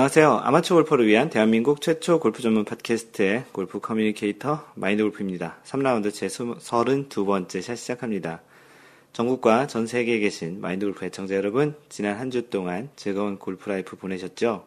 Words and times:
안녕하세요. 0.00 0.40
아마추어 0.44 0.76
골퍼를 0.78 1.06
위한 1.06 1.28
대한민국 1.28 1.82
최초 1.82 2.20
골프 2.20 2.40
전문 2.40 2.64
팟캐스트의 2.64 3.44
골프 3.52 3.80
communicator 3.80 4.64
마인드 4.74 5.02
골프입니다. 5.02 5.58
3라운드 5.62 6.10
제 6.10 6.26
32번째 6.26 7.60
샷 7.60 7.76
시작합니다. 7.76 8.40
전국과 9.12 9.66
전 9.66 9.86
세계에 9.86 10.18
계신 10.18 10.58
마인드 10.62 10.86
골프 10.86 11.04
애청자 11.04 11.34
여러분, 11.34 11.74
지난 11.90 12.16
한 12.16 12.30
주 12.30 12.48
동안 12.48 12.88
즐거운 12.96 13.38
골프 13.38 13.68
life 13.68 13.94
보내셨죠? 13.98 14.64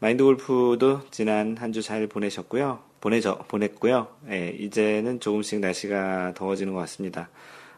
마인드 0.00 0.22
골프도 0.22 1.00
지난 1.10 1.56
한 1.56 1.72
주 1.72 1.80
잘 1.80 2.06
보내셨고요. 2.06 2.80
보내저, 3.00 3.46
보냈고요. 3.48 4.08
예, 4.28 4.50
이제는 4.50 5.20
조금씩 5.20 5.60
날씨가 5.60 6.34
더워지는 6.36 6.74
것 6.74 6.80
같습니다. 6.80 7.30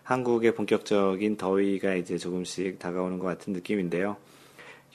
한국의 0.02 0.56
본격적인 0.56 1.36
더위가 1.36 1.94
이제 1.94 2.18
조금씩 2.18 2.80
다가오는 2.80 3.20
것 3.20 3.26
같은 3.26 3.52
느낌인데요. 3.52 4.16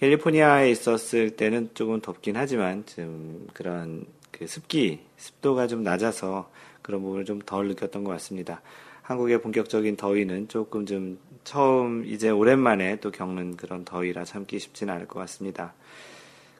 캘리포니아에 0.01 0.71
있었을 0.71 1.29
때는 1.29 1.69
조금 1.75 2.01
덥긴 2.01 2.35
하지만 2.35 2.83
좀 2.87 3.47
그런 3.53 4.03
그 4.31 4.47
습기, 4.47 5.01
습도가 5.17 5.67
좀 5.67 5.83
낮아서 5.83 6.49
그런 6.81 7.03
부분을 7.03 7.23
좀 7.23 7.39
덜 7.45 7.67
느꼈던 7.67 8.03
것 8.03 8.09
같습니다. 8.13 8.63
한국의 9.03 9.43
본격적인 9.43 9.97
더위는 9.97 10.47
조금 10.47 10.87
좀 10.87 11.19
처음 11.43 12.03
이제 12.05 12.31
오랜만에 12.31 12.95
또 12.95 13.11
겪는 13.11 13.57
그런 13.57 13.85
더위라 13.85 14.23
참기 14.23 14.57
쉽지는 14.57 14.91
않을 14.95 15.07
것 15.07 15.19
같습니다. 15.19 15.75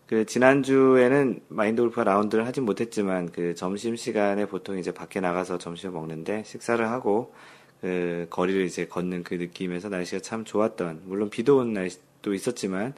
그 0.06 0.28
지난주에는 0.28 1.40
마인드 1.48 1.82
골프 1.82 2.00
라운드를 2.00 2.46
하진 2.46 2.64
못했지만 2.64 3.32
그 3.32 3.56
점심 3.56 3.96
시간에 3.96 4.46
보통 4.46 4.78
이제 4.78 4.92
밖에 4.92 5.20
나가서 5.20 5.58
점심을 5.58 5.94
먹는데 5.94 6.44
식사를 6.46 6.88
하고 6.88 7.34
그 7.80 8.28
거리를 8.30 8.64
이제 8.66 8.86
걷는 8.86 9.24
그 9.24 9.34
느낌에서 9.34 9.90
날씨가 9.90 10.22
참 10.22 10.46
좋았던 10.46 11.04
물론 11.06 11.32
비도 11.32 11.58
온 11.58 11.74
날도 11.74 12.36
있었지만 12.36 12.94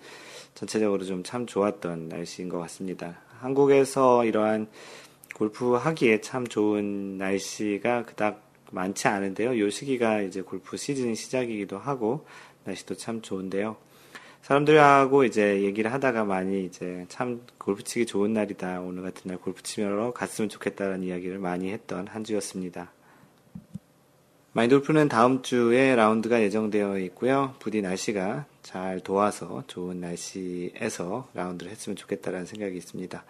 전체적으로 0.53 1.03
좀 1.03 1.23
참 1.23 1.45
좋았던 1.45 2.09
날씨인 2.09 2.49
것 2.49 2.59
같습니다. 2.59 3.17
한국에서 3.39 4.25
이러한 4.25 4.67
골프 5.35 5.73
하기에 5.73 6.21
참 6.21 6.45
좋은 6.47 7.17
날씨가 7.17 8.05
그닥 8.05 8.41
많지 8.71 9.07
않은데요. 9.07 9.59
요 9.59 9.69
시기가 9.69 10.21
이제 10.21 10.41
골프 10.41 10.77
시즌 10.77 11.15
시작이기도 11.15 11.77
하고 11.77 12.25
날씨도 12.65 12.95
참 12.95 13.21
좋은데요. 13.21 13.75
사람들하고 14.41 15.23
이제 15.23 15.61
얘기를 15.63 15.93
하다가 15.93 16.25
많이 16.25 16.65
이제 16.65 17.05
참 17.07 17.41
골프 17.57 17.83
치기 17.83 18.05
좋은 18.05 18.33
날이다. 18.33 18.81
오늘 18.81 19.03
같은 19.03 19.29
날 19.29 19.37
골프 19.37 19.63
치러 19.63 20.11
갔으면 20.11 20.49
좋겠다는 20.49 21.03
이야기를 21.03 21.39
많이 21.39 21.71
했던 21.71 22.07
한 22.07 22.23
주였습니다. 22.23 22.91
마인돌프는 24.51 25.07
다음 25.07 25.41
주에 25.41 25.95
라운드가 25.95 26.41
예정되어 26.41 26.99
있고요. 26.99 27.55
부디 27.59 27.81
날씨가 27.81 28.45
잘 28.63 29.01
도와서 29.01 29.63
좋은 29.67 29.99
날씨에서 29.99 31.29
라운드를 31.33 31.71
했으면 31.71 31.95
좋겠다라는 31.95 32.45
생각이 32.47 32.75
있습니다. 32.75 33.23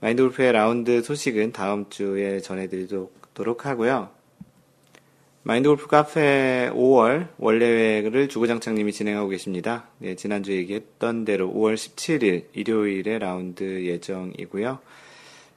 마인드 0.00 0.24
골프의 0.24 0.52
라운드 0.52 1.02
소식은 1.02 1.52
다음 1.52 1.88
주에 1.88 2.40
전해드리도록 2.40 3.64
하고요. 3.64 4.10
마인드 5.42 5.68
골프 5.68 5.86
카페 5.86 6.68
5월 6.74 7.28
월례회를 7.38 8.28
주구장창님이 8.28 8.92
진행하고 8.92 9.30
계십니다. 9.30 9.88
네, 9.98 10.14
지난주에 10.14 10.56
얘기했던 10.56 11.24
대로 11.24 11.50
5월 11.50 11.76
17일 11.76 12.44
일요일에 12.52 13.18
라운드 13.18 13.86
예정이고요. 13.86 14.80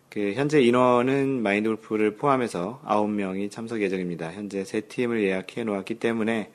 그 0.09 0.33
현재 0.35 0.61
인원은 0.61 1.41
마인드 1.41 1.67
골프를 1.67 2.15
포함해서 2.15 2.81
9명이 2.85 3.51
참석 3.51 3.81
예정입니다. 3.81 4.31
현재 4.31 4.63
세 4.63 4.81
팀을 4.81 5.21
예약해 5.23 5.63
놓았기 5.63 5.95
때문에 5.95 6.51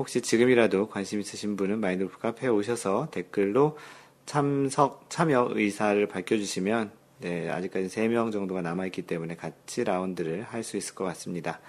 혹시 0.00 0.22
지금이라도 0.22 0.88
관심 0.88 1.20
있으신 1.20 1.56
분은 1.56 1.78
마인드 1.78 2.04
골프 2.04 2.18
카페에 2.20 2.48
오셔서 2.48 3.08
댓글로 3.10 3.76
참석, 4.24 5.10
참여 5.10 5.50
의사를 5.52 6.06
밝혀주시면 6.06 6.90
네, 7.18 7.50
아직까지 7.50 7.88
3명 7.88 8.32
정도가 8.32 8.62
남아있기 8.62 9.02
때문에 9.02 9.36
같이 9.36 9.84
라운드를 9.84 10.44
할 10.44 10.62
수 10.62 10.78
있을 10.78 10.94
것 10.94 11.04
같습니다. 11.04 11.60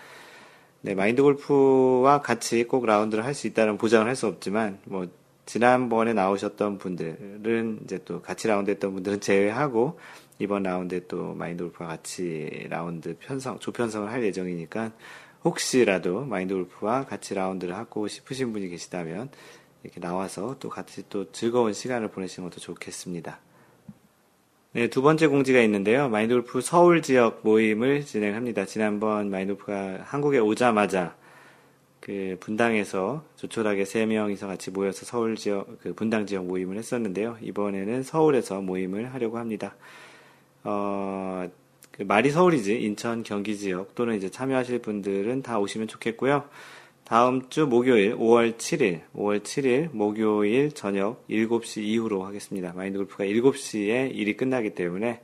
네, 0.79 0.95
마인드 0.95 1.21
골프와 1.21 2.21
같이 2.21 2.63
꼭 2.63 2.85
라운드를 2.85 3.25
할 3.25 3.33
수 3.33 3.47
있다는 3.47 3.77
보장을 3.77 4.07
할 4.07 4.15
수 4.15 4.27
없지만, 4.27 4.79
뭐, 4.85 5.07
지난번에 5.45 6.13
나오셨던 6.13 6.77
분들은 6.77 7.81
이제 7.83 7.99
또 8.05 8.21
같이 8.21 8.47
라운드 8.47 8.71
했던 8.71 8.93
분들은 8.93 9.19
제외하고, 9.19 9.99
이번 10.39 10.63
라운드에 10.63 11.01
또 11.09 11.33
마인드 11.33 11.63
골프와 11.65 11.89
같이 11.89 12.65
라운드 12.69 13.17
편성, 13.19 13.59
조편성을 13.59 14.09
할 14.09 14.23
예정이니까 14.23 14.93
혹시라도 15.43 16.25
마인드 16.25 16.53
골프와 16.53 17.05
같이 17.05 17.33
라운드를 17.33 17.75
하고 17.75 18.07
싶으신 18.07 18.53
분이 18.53 18.69
계시다면 18.69 19.29
이렇게 19.83 19.99
나와서 19.99 20.57
또 20.59 20.69
같이 20.69 21.03
또 21.09 21.31
즐거운 21.31 21.73
시간을 21.73 22.09
보내시는 22.09 22.49
것도 22.49 22.59
좋겠습니다. 22.59 23.39
네, 24.73 24.89
두 24.89 25.01
번째 25.01 25.27
공지가 25.27 25.61
있는데요. 25.61 26.07
마인드 26.09 26.33
골프 26.33 26.61
서울 26.61 27.01
지역 27.01 27.41
모임을 27.43 28.05
진행합니다. 28.05 28.65
지난번 28.65 29.29
마인드 29.29 29.55
골프가 29.55 29.99
한국에 30.03 30.37
오자마자 30.37 31.15
그 31.99 32.37
분당에서 32.39 33.23
조촐하게 33.35 33.85
세 33.85 34.05
명이서 34.05 34.47
같이 34.47 34.71
모여서 34.71 35.05
서울 35.05 35.35
지역 35.35 35.79
그 35.81 35.93
분당 35.93 36.25
지역 36.25 36.45
모임을 36.45 36.77
했었는데요. 36.77 37.37
이번에는 37.41 38.03
서울에서 38.03 38.61
모임을 38.61 39.13
하려고 39.13 39.37
합니다. 39.37 39.75
어, 40.63 41.49
그 41.91 42.03
말이 42.03 42.31
서울이지 42.31 42.81
인천 42.81 43.23
경기 43.23 43.57
지역 43.57 43.95
또는 43.95 44.15
이제 44.15 44.29
참여하실 44.29 44.79
분들은 44.79 45.41
다 45.41 45.59
오시면 45.59 45.87
좋겠고요. 45.87 46.45
다음 47.03 47.49
주 47.49 47.67
목요일 47.67 48.15
5월 48.15 48.55
7일, 48.55 49.01
5월 49.13 49.41
7일 49.41 49.89
목요일 49.91 50.71
저녁 50.71 51.27
7시 51.27 51.81
이후로 51.83 52.23
하겠습니다. 52.23 52.71
마인드 52.73 52.97
골프가 52.97 53.25
7시에 53.25 54.15
일이 54.15 54.37
끝나기 54.37 54.73
때문에 54.73 55.19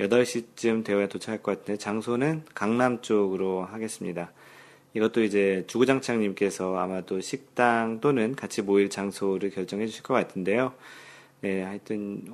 8시쯤 0.00 0.84
되어야 0.84 1.08
도착할 1.08 1.42
것 1.42 1.52
같은데 1.52 1.78
장소는 1.78 2.42
강남 2.54 3.00
쪽으로 3.02 3.64
하겠습니다. 3.64 4.32
이것도 4.94 5.22
이제 5.22 5.64
주구장창님께서 5.68 6.76
아마도 6.76 7.20
식당 7.20 8.00
또는 8.00 8.34
같이 8.34 8.62
모일 8.62 8.90
장소를 8.90 9.50
결정해 9.50 9.86
주실 9.86 10.02
것 10.02 10.14
같은데요. 10.14 10.72
네, 11.40 11.62
하여튼 11.62 12.24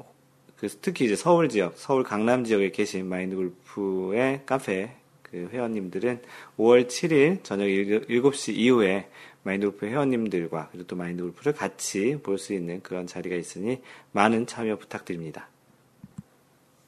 그 0.65 0.69
특히 0.81 1.05
이제 1.05 1.15
서울 1.15 1.51
지역, 1.51 1.75
서울 1.77 2.03
강남 2.03 2.43
지역에 2.43 2.71
계신 2.71 3.07
마인드 3.07 3.37
골프의 3.37 4.45
카페 4.47 4.93
그 5.21 5.51
회원님들은 5.53 6.23
5월 6.57 6.87
7일 6.87 7.45
저녁 7.45 7.67
7시 7.67 8.55
이후에 8.55 9.07
마인드 9.43 9.67
골프 9.67 9.85
회원님들과 9.85 10.71
그리고 10.73 10.87
또 10.87 10.97
마인드 10.97 11.23
골프를 11.23 11.53
같이 11.53 12.19
볼 12.23 12.39
수 12.39 12.55
있는 12.55 12.81
그런 12.83 13.07
자리가 13.07 13.37
있으니 13.37 13.83
많은 14.13 14.47
참여 14.47 14.79
부탁드립니다. 14.79 15.51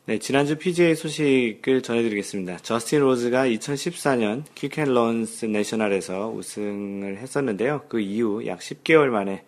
네, 0.06 0.18
지난주 0.20 0.56
PGA 0.56 0.94
소식을 0.94 1.82
전해드리겠습니다. 1.82 2.58
저스틴 2.58 3.00
로즈가 3.00 3.46
2014년 3.46 4.44
퀵앤런스 4.54 5.46
내셔널에서 5.46 6.30
우승을 6.30 7.18
했었는데요. 7.18 7.82
그 7.90 8.00
이후 8.00 8.46
약 8.46 8.60
10개월 8.60 9.08
만에 9.08 9.44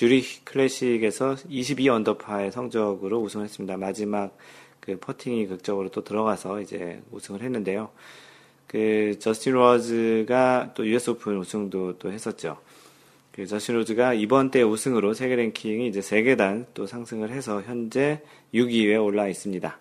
주리 0.00 0.24
클래식에서 0.44 1.36
22 1.46 1.90
언더파의 1.90 2.52
성적으로 2.52 3.20
우승했습니다. 3.20 3.76
마지막 3.76 4.34
그 4.80 4.98
퍼팅이 4.98 5.46
극적으로 5.46 5.90
또 5.90 6.02
들어가서 6.02 6.62
이제 6.62 7.02
우승을 7.10 7.42
했는데요. 7.42 7.90
그 8.66 9.18
저스틴 9.18 9.52
로즈가 9.52 10.72
또 10.72 10.86
US 10.86 11.10
오픈 11.10 11.36
우승도 11.36 11.98
또 11.98 12.10
했었죠. 12.10 12.56
그 13.30 13.46
저스틴 13.46 13.74
로즈가 13.74 14.14
이번 14.14 14.50
때 14.50 14.62
우승으로 14.62 15.12
세계 15.12 15.36
랭킹이 15.36 15.88
이제 15.88 16.00
3계단 16.00 16.68
또 16.72 16.86
상승을 16.86 17.28
해서 17.28 17.60
현재 17.60 18.22
6위에 18.54 19.04
올라 19.04 19.28
있습니다. 19.28 19.78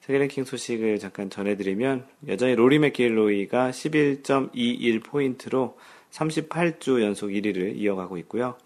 세계 0.00 0.18
랭킹 0.18 0.46
소식을 0.46 0.98
잠깐 0.98 1.30
전해드리면 1.30 2.06
여전히 2.26 2.56
로리 2.56 2.80
맥길로이가 2.80 3.70
11.21포인트로 3.70 5.74
38주 6.10 7.02
연속 7.02 7.28
1위를 7.28 7.76
이어가고 7.76 8.18
있고요. 8.18 8.56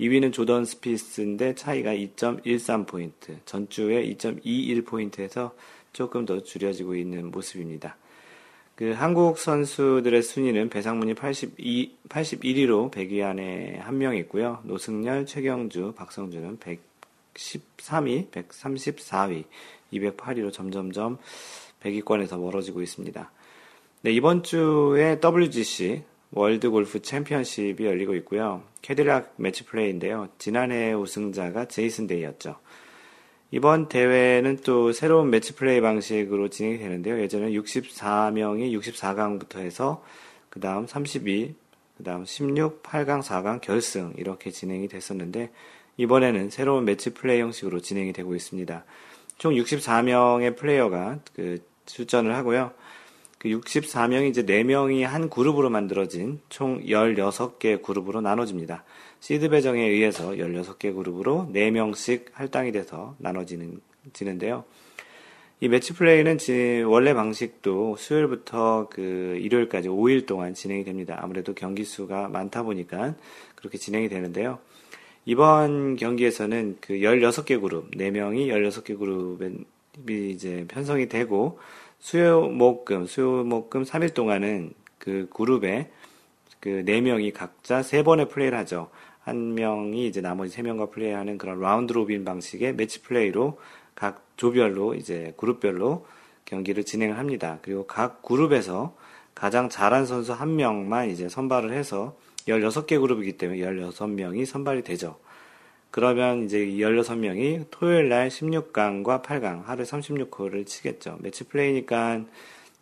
2위는 0.00 0.32
조던 0.32 0.64
스피스인데 0.64 1.54
차이가 1.54 1.92
2.13포인트, 1.92 3.38
전주에 3.46 4.04
2.21포인트에서 4.14 5.52
조금 5.92 6.24
더 6.26 6.42
줄여지고 6.42 6.96
있는 6.96 7.30
모습입니다. 7.30 7.96
그 8.74 8.90
한국 8.90 9.38
선수들의 9.38 10.20
순위는 10.22 10.68
배상문이 10.68 11.14
82, 11.14 11.96
81위로 12.08 12.90
100위 12.90 13.22
안에 13.22 13.78
한 13.78 13.98
명 13.98 14.16
있고요. 14.16 14.60
노승열, 14.64 15.26
최경주, 15.26 15.92
박성준은 15.96 16.58
113위, 16.58 18.30
134위, 18.32 19.44
208위로 19.92 20.52
점점점 20.52 21.18
100위권에서 21.84 22.40
멀어지고 22.40 22.82
있습니다. 22.82 23.30
네, 24.02 24.10
이번 24.10 24.42
주에 24.42 25.20
WGC 25.22 26.02
World 26.36 26.68
Golf 26.68 27.00
Championship이 27.00 27.86
열리고 27.86 28.16
있고요. 28.16 28.64
캐딜락 28.82 29.34
매치 29.36 29.64
플레이인데요. 29.64 30.28
지난해 30.36 30.92
우승자가 30.92 31.66
제이슨 31.68 32.08
데이였죠. 32.08 32.56
이번 33.52 33.88
대회는 33.88 34.58
또 34.64 34.90
새로운 34.90 35.30
매치 35.30 35.54
플레이 35.54 35.80
방식으로 35.80 36.48
진행이 36.50 36.78
되는데요. 36.78 37.20
예전에 37.20 37.52
64명이 37.52 38.76
64강부터 38.76 39.58
해서 39.58 40.04
그 40.50 40.58
다음 40.58 40.88
32, 40.88 41.54
그 41.98 42.02
다음 42.02 42.24
16, 42.24 42.82
8강, 42.82 43.22
4강 43.22 43.60
결승 43.60 44.12
이렇게 44.16 44.50
진행이 44.50 44.88
됐었는데 44.88 45.52
이번에는 45.98 46.50
새로운 46.50 46.84
매치 46.84 47.14
플레이 47.14 47.40
형식으로 47.40 47.78
진행이 47.80 48.12
되고 48.12 48.34
있습니다. 48.34 48.84
총 49.38 49.54
64명의 49.54 50.56
플레이어가 50.56 51.20
그 51.36 51.62
출전을 51.86 52.34
하고요. 52.34 52.72
그 53.44 53.50
64명이 53.50 54.30
이제 54.30 54.42
4명이 54.42 55.02
한 55.02 55.28
그룹으로 55.28 55.68
만들어진 55.68 56.40
총 56.48 56.82
16개 56.82 57.82
그룹으로 57.82 58.22
나눠집니다. 58.22 58.84
시드 59.20 59.50
배정에 59.50 59.82
의해서 59.82 60.30
16개 60.30 60.94
그룹으로 60.94 61.50
4명씩 61.52 62.28
할당이 62.32 62.72
돼서 62.72 63.14
나눠지는, 63.18 63.82
지는데요. 64.14 64.64
이 65.60 65.68
매치 65.68 65.92
플레이는 65.92 66.38
원래 66.86 67.12
방식도 67.12 67.96
수요일부터 67.98 68.88
그 68.90 69.38
일요일까지 69.42 69.90
5일 69.90 70.24
동안 70.24 70.54
진행이 70.54 70.84
됩니다. 70.84 71.18
아무래도 71.20 71.52
경기 71.52 71.84
수가 71.84 72.28
많다 72.28 72.62
보니까 72.62 73.14
그렇게 73.56 73.76
진행이 73.76 74.08
되는데요. 74.08 74.58
이번 75.26 75.96
경기에서는 75.96 76.78
그 76.80 76.94
16개 76.94 77.60
그룹, 77.60 77.90
4명이 77.90 78.46
16개 78.46 78.98
그룹이 78.98 80.30
이제 80.30 80.64
편성이 80.66 81.10
되고 81.10 81.58
수요, 81.98 82.42
목 82.48 82.84
금, 82.84 83.06
수요, 83.06 83.44
목 83.44 83.70
금 83.70 83.82
3일 83.82 84.14
동안은 84.14 84.72
그 84.98 85.28
그룹에 85.32 85.90
그 86.60 86.82
4명이 86.86 87.32
각자 87.32 87.80
3번의 87.80 88.30
플레이를 88.30 88.58
하죠. 88.58 88.90
한 89.20 89.54
명이 89.54 90.06
이제 90.06 90.20
나머지 90.20 90.56
3명과 90.56 90.90
플레이하는 90.90 91.38
그런 91.38 91.60
round 91.60 91.92
robin 91.92 92.24
방식의 92.24 92.74
매치 92.74 93.02
플레이로 93.02 93.58
각 93.94 94.26
조별로 94.36 94.94
이제 94.94 95.32
그룹별로 95.36 96.06
경기를 96.44 96.84
진행을 96.84 97.18
합니다. 97.18 97.58
그리고 97.62 97.86
각 97.86 98.22
그룹에서 98.22 98.94
가장 99.34 99.68
잘한 99.68 100.06
선수 100.06 100.32
한 100.32 100.56
명만 100.56 101.10
이제 101.10 101.28
선발을 101.28 101.72
해서 101.72 102.16
16개 102.46 103.00
그룹이기 103.00 103.38
때문에 103.38 103.60
16명이 103.60 104.44
선발이 104.44 104.82
되죠. 104.82 105.18
그러면 105.94 106.42
이제 106.42 106.58
16명이 106.58 107.66
토요일 107.70 108.08
날 108.08 108.28
16강과 108.28 109.22
8강 109.22 109.64
하루 109.64 109.84
36홀을 109.84 110.66
치겠죠. 110.66 111.18
매치 111.20 111.44
플레이니까 111.44 112.24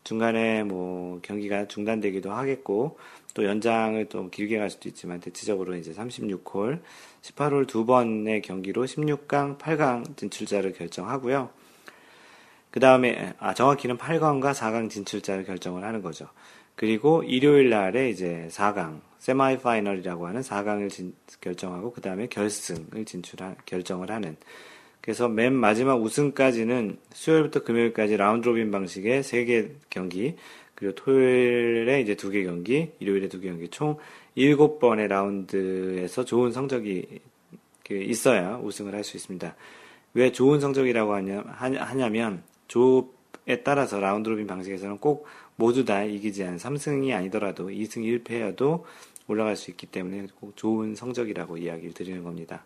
중간에 0.02 0.64
뭐 0.64 1.20
경기가 1.20 1.68
중단되기도 1.68 2.32
하겠고 2.32 2.98
또 3.34 3.44
연장을 3.44 4.02
또 4.06 4.30
길게 4.30 4.56
갈 4.56 4.70
수도 4.70 4.88
있지만 4.88 5.20
대체적으로 5.20 5.76
이제 5.76 5.92
36홀 5.92 6.80
18홀 7.20 7.66
두 7.66 7.84
번의 7.84 8.40
경기로 8.40 8.86
16강, 8.86 9.58
8강 9.58 10.16
진출자를 10.16 10.72
결정하고요. 10.72 11.50
그 12.70 12.80
다음에, 12.80 13.34
아, 13.38 13.52
정확히는 13.52 13.98
8강과 13.98 14.54
4강 14.54 14.88
진출자를 14.88 15.44
결정을 15.44 15.84
하는 15.84 16.00
거죠. 16.00 16.28
그리고 16.76 17.22
일요일 17.22 17.68
날에 17.68 18.08
이제 18.08 18.48
4강, 18.50 19.11
semi 19.22 19.58
final이라고 19.58 20.26
하는 20.26 20.40
4강을 20.40 20.90
진, 20.90 21.14
결정하고, 21.40 21.92
그 21.92 22.00
다음에 22.00 22.26
결승을 22.26 23.04
진출한, 23.04 23.54
결정을 23.66 24.10
하는. 24.10 24.36
그래서 25.00 25.28
맨 25.28 25.52
마지막 25.54 26.02
우승까지는 26.02 26.98
수요일부터 27.12 27.62
금요일까지 27.62 28.16
round 28.16 28.48
robin 28.48 28.72
방식의 28.72 29.22
3개 29.22 29.70
경기, 29.90 30.34
그리고 30.74 30.96
토요일에 30.96 32.00
이제 32.00 32.16
2개 32.16 32.44
경기, 32.44 32.90
일요일에 32.98 33.28
2개 33.28 33.44
경기, 33.44 33.68
총 33.68 33.96
일곱 34.34 34.80
번의 34.80 35.06
라운드에서 35.06 36.24
좋은 36.24 36.50
성적이 36.50 37.20
그 37.86 37.94
있어야 37.94 38.56
우승을 38.56 38.92
할 38.92 39.04
수 39.04 39.16
있습니다. 39.16 39.54
왜 40.14 40.32
좋은 40.32 40.58
성적이라고 40.58 41.14
하냐, 41.14 41.44
하냐면 41.46 42.42
조에 42.66 43.62
따라서 43.62 44.00
round 44.00 44.28
robin 44.28 44.48
방식에서는 44.48 44.98
꼭 44.98 45.26
모두 45.56 45.84
다 45.84 46.02
이기지 46.02 46.42
않은 46.42 46.56
3승이 46.56 47.14
아니더라도 47.14 47.68
2승 47.68 48.24
1패여도 48.24 48.82
올라갈 49.28 49.56
수 49.56 49.70
있기 49.70 49.86
때문에 49.86 50.26
꼭 50.40 50.56
좋은 50.56 50.94
성적이라고 50.94 51.56
이야기를 51.58 51.94
드리는 51.94 52.22
겁니다. 52.22 52.64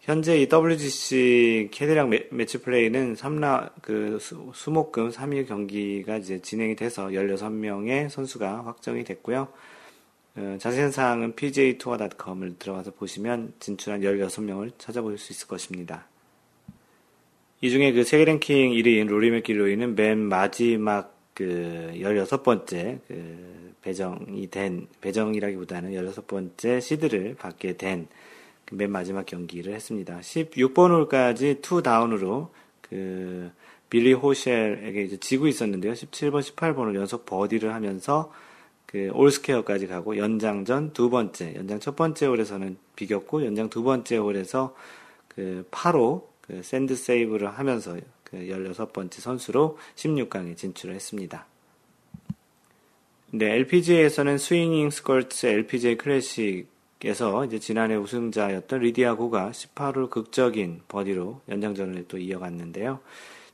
현재 0.00 0.38
이 0.38 0.48
WGC 0.52 1.70
캐딜락 1.72 2.10
매치 2.30 2.60
플레이는 2.60 3.14
3라, 3.14 3.70
그, 3.80 4.18
수, 4.20 4.70
목금 4.70 5.10
3일 5.10 5.48
경기가 5.48 6.18
이제 6.18 6.42
진행이 6.42 6.76
돼서 6.76 7.06
16명의 7.06 8.10
선수가 8.10 8.66
확정이 8.66 9.02
됐고요. 9.02 9.48
어, 10.36 10.56
자세한 10.60 10.90
사항은 10.90 11.36
pgatour.com을 11.36 12.58
들어가서 12.58 12.90
보시면 12.90 13.54
진출한 13.60 14.02
16명을 14.02 14.72
찾아볼 14.76 15.16
수 15.16 15.32
있을 15.32 15.48
것입니다. 15.48 16.06
이 17.62 17.70
중에 17.70 17.92
그 17.92 18.04
세계 18.04 18.26
랭킹 18.26 18.72
1위인 18.72 19.06
로리 19.06 19.30
매킬로이는 19.30 19.94
맨 19.94 20.18
마지막 20.18 21.16
그 21.32 21.92
16번째 21.94 22.98
그 23.08 23.63
배정이 23.84 24.48
된, 24.50 24.88
배정이라기보다는 25.02 25.92
16번째 25.92 26.80
시드를 26.80 27.34
받게 27.34 27.76
된 27.76 27.92
맨 27.92 28.08
그 28.64 28.74
마지막 28.84 29.26
경기를 29.26 29.74
했습니다. 29.74 30.20
16번 30.20 30.90
홀까지 30.90 31.58
two 31.60 31.82
down으로 31.82 32.50
그 32.80 33.50
빌리 33.90 34.14
호셸에게 34.14 35.02
이제 35.02 35.18
지고 35.18 35.46
있었는데요. 35.46 35.92
17번, 35.92 36.40
18번을 36.40 36.94
연속 36.94 37.26
버디를 37.26 37.74
하면서 37.74 38.32
그 38.86 39.10
all 39.12 39.28
square까지 39.28 39.86
가고 39.86 40.16
연장전 40.16 40.94
두 40.94 41.10
번째, 41.10 41.54
연장 41.54 41.78
첫 41.78 41.94
번째 41.94 42.26
홀에서는 42.26 42.78
비겼고 42.96 43.44
연장 43.44 43.68
두 43.68 43.82
번째 43.82 44.16
홀에서 44.16 44.74
그 45.28 45.68
8호 45.70 46.22
그 46.40 46.62
sand 46.62 46.96
save를 46.96 47.50
하면서 47.50 47.98
그 48.22 48.38
16번째 48.38 49.12
선수로 49.12 49.76
16강에 49.96 50.56
진출을 50.56 50.94
했습니다. 50.94 51.46
네, 53.36 53.46
LPGA에서는 53.54 54.38
스윙잉 54.38 54.90
스컬츠 54.90 55.46
LPGA 55.46 55.96
클래식에서 55.96 57.44
이제 57.46 57.58
지난해 57.58 57.96
우승자였던 57.96 58.78
리디아 58.78 59.16
고가 59.16 59.50
18홀 59.50 60.08
극적인 60.08 60.82
버디로 60.86 61.40
연장전을 61.48 62.04
또 62.06 62.16
이어갔는데요. 62.16 63.00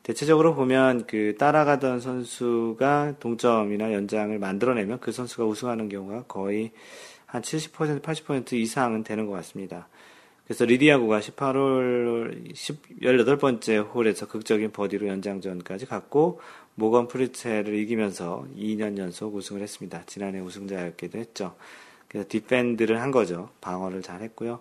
대체적으로 0.03 0.55
보면 0.55 1.07
그 1.07 1.35
따라가던 1.39 2.01
선수가 2.01 3.15
동점이나 3.21 3.95
연장을 3.95 4.39
만들어내면 4.39 5.01
그 5.01 5.13
선수가 5.13 5.47
우승하는 5.47 5.89
경우가 5.89 6.25
거의 6.25 6.73
한 7.25 7.41
70%, 7.41 8.03
80% 8.03 8.53
이상은 8.53 9.03
되는 9.03 9.25
것 9.25 9.33
같습니다. 9.33 9.89
그래서 10.45 10.65
리디아고가 10.65 11.21
18홀, 11.21 12.53
18번째 13.01 13.95
홀에서 13.95 14.27
극적인 14.27 14.73
버디로 14.73 15.07
연장전까지 15.07 15.87
갔고, 15.87 16.41
모건 16.81 17.09
프레셀을 17.09 17.75
이기면서 17.75 18.47
2년 18.57 18.97
연속 18.97 19.35
우승을 19.35 19.61
했습니다. 19.61 20.03
지난해 20.07 20.41
우승자였기도 20.41 21.19
했죠. 21.19 21.55
그래서 22.09 22.27
defend를 22.27 23.03
한 23.03 23.11
거죠. 23.11 23.51
방어를 23.61 24.01
잘 24.01 24.23
했고요. 24.23 24.61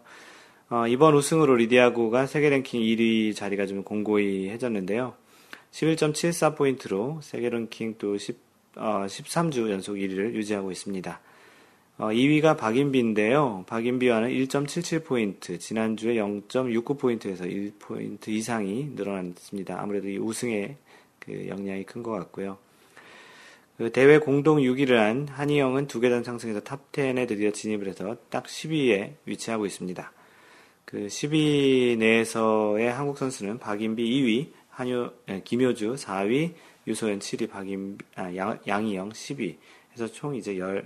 어, 0.70 0.86
이번 0.88 1.16
우승으로 1.16 1.56
리디아고가 1.56 2.28
세계 2.28 2.50
랭킹 2.50 2.82
1위 2.82 3.34
자리가 3.36 3.68
좀 3.68 3.84
공고히 3.84 4.50
해졌는데요. 4.50 5.14
11.74포인트로 5.72 7.22
세계 7.22 7.50
랭킹 7.50 7.96
또 7.98 8.18
10, 8.18 8.38
어, 8.76 9.06
13주 9.08 9.70
연속 9.72 9.96
1위를 9.96 10.34
유지하고 10.34 10.72
있습니다. 10.72 11.22
어, 12.00 12.08
2위가 12.08 12.58
박인비인데요. 12.58 13.64
박인비와는 13.66 14.30
1.77포인트, 14.30 15.58
지난주에 15.58 16.16
0.69포인트에서 16.16 17.50
1포인트 17.50 18.28
이상이 18.28 18.92
늘어났습니다. 18.96 19.82
아무래도 19.82 20.10
이 20.10 20.18
우승에 20.18 20.76
그 21.20 21.48
영향이 21.48 21.84
큰 21.86 22.04
것 22.04 22.12
같고요. 22.12 22.58
그 23.78 23.92
대회 23.92 24.20
공동 24.20 24.58
6위를 24.58 24.92
한 24.96 25.28
양희영은 25.30 25.88
두 25.88 26.00
계단 26.02 26.24
상승해서 26.24 26.60
top 26.62 26.92
10에 26.92 27.28
드디어 27.28 27.52
진입을 27.52 27.88
해서 27.88 28.18
딱 28.30 28.44
10위에 28.44 29.14
위치하고 29.26 29.66
있습니다. 29.66 30.12
그 30.84 31.08
10위 31.08 31.98
내에서의 31.98 32.92
한국 32.92 33.18
선수는 33.18 33.60
박인비 33.60 34.04
2위, 34.04 34.52
한유, 34.70 35.12
예, 35.30 35.42
김효주 35.46 35.96
4위, 35.96 36.54
유소연 36.88 37.20
7위, 37.20 37.50
박임, 37.50 37.98
아, 38.16 38.36
양, 38.36 38.60
양희영 38.68 39.10
10위. 39.10 39.58
해서 39.94 40.08
총 40.08 40.36
이제 40.36 40.58
열, 40.58 40.86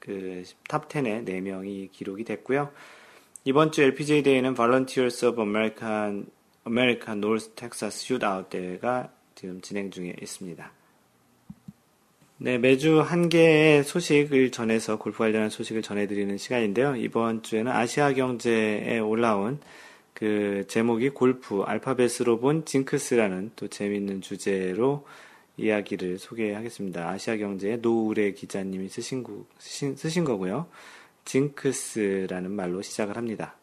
그, 0.00 0.42
top 0.68 0.88
10에 0.88 1.24
4명이 1.26 1.92
기록이 1.92 2.24
됐고요. 2.24 2.72
이번 3.44 3.70
주 3.72 3.82
LPGA 3.82 4.22
대회는 4.22 4.54
Volunteers 4.54 5.24
of 5.26 5.40
America, 5.40 6.26
American 6.66 7.18
North 7.18 7.54
Texas 7.54 8.04
Shootout 8.04 8.48
대회가 8.48 9.12
지금 9.42 9.60
진행 9.60 9.90
중에 9.90 10.14
있습니다. 10.22 10.70
네, 12.38 12.58
매주 12.58 13.00
한 13.00 13.28
개의 13.28 13.82
소식을 13.82 14.52
전해서 14.52 14.98
골프 14.98 15.18
관련한 15.18 15.50
소식을 15.50 15.82
전해드리는 15.82 16.38
시간인데요. 16.38 16.94
이번 16.94 17.42
주에는 17.42 17.72
아시아 17.72 18.12
경제에 18.12 19.00
올라온 19.00 19.58
그 20.14 20.64
제목이 20.68 21.08
골프 21.08 21.62
알파벳으로 21.62 22.38
본 22.38 22.64
징크스라는 22.64 23.50
또 23.56 23.66
재미있는 23.66 24.20
주제로 24.20 25.04
이야기를 25.56 26.20
소개하겠습니다. 26.20 27.08
아시아 27.08 27.36
경제의 27.36 27.78
노우래 27.78 28.34
기자님이 28.34 28.88
쓰신, 28.90 29.24
구, 29.24 29.44
쓰신, 29.58 29.96
쓰신 29.96 30.22
거고요. 30.22 30.68
징크스라는 31.24 32.52
말로 32.52 32.80
시작을 32.80 33.16
합니다. 33.16 33.56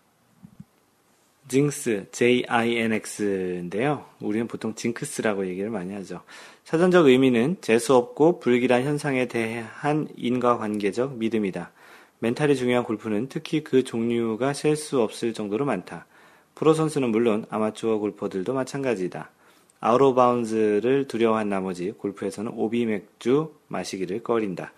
징스, 1.50 2.06
J-I-N-X인데요. 2.12 4.06
우리는 4.22 4.48
보통 4.48 4.76
징크스라고 4.76 5.48
얘기를 5.48 5.70
많이 5.70 5.94
하죠. 5.96 6.22
사전적 6.64 7.08
의미는 7.08 7.58
재수없고 7.60 8.40
불길한 8.40 8.84
현상에 8.84 9.28
대한 9.28 10.08
인과관계적 10.16 11.18
믿음이다. 11.18 11.72
멘탈이 12.20 12.56
중요한 12.56 12.84
골프는 12.84 13.28
특히 13.30 13.64
그 13.64 13.84
종류가 13.84 14.54
셀 14.54 14.76
수 14.76 15.02
없을 15.02 15.34
정도로 15.34 15.66
많다. 15.66 16.06
프로 16.54 16.74
선수는 16.74 17.10
물론 17.10 17.46
아마추어 17.50 17.98
골퍼들도 17.98 18.54
마찬가지다. 18.54 19.32
out 19.80 20.14
of 20.14 20.29
bounds를 20.29 21.08
두려워한 21.08 21.50
나머지 21.50 21.92
골프에서는 21.92 22.52
오비 22.54 22.86
맥주 22.86 23.54
마시기를 23.70 24.22
꺼린다. 24.24 24.74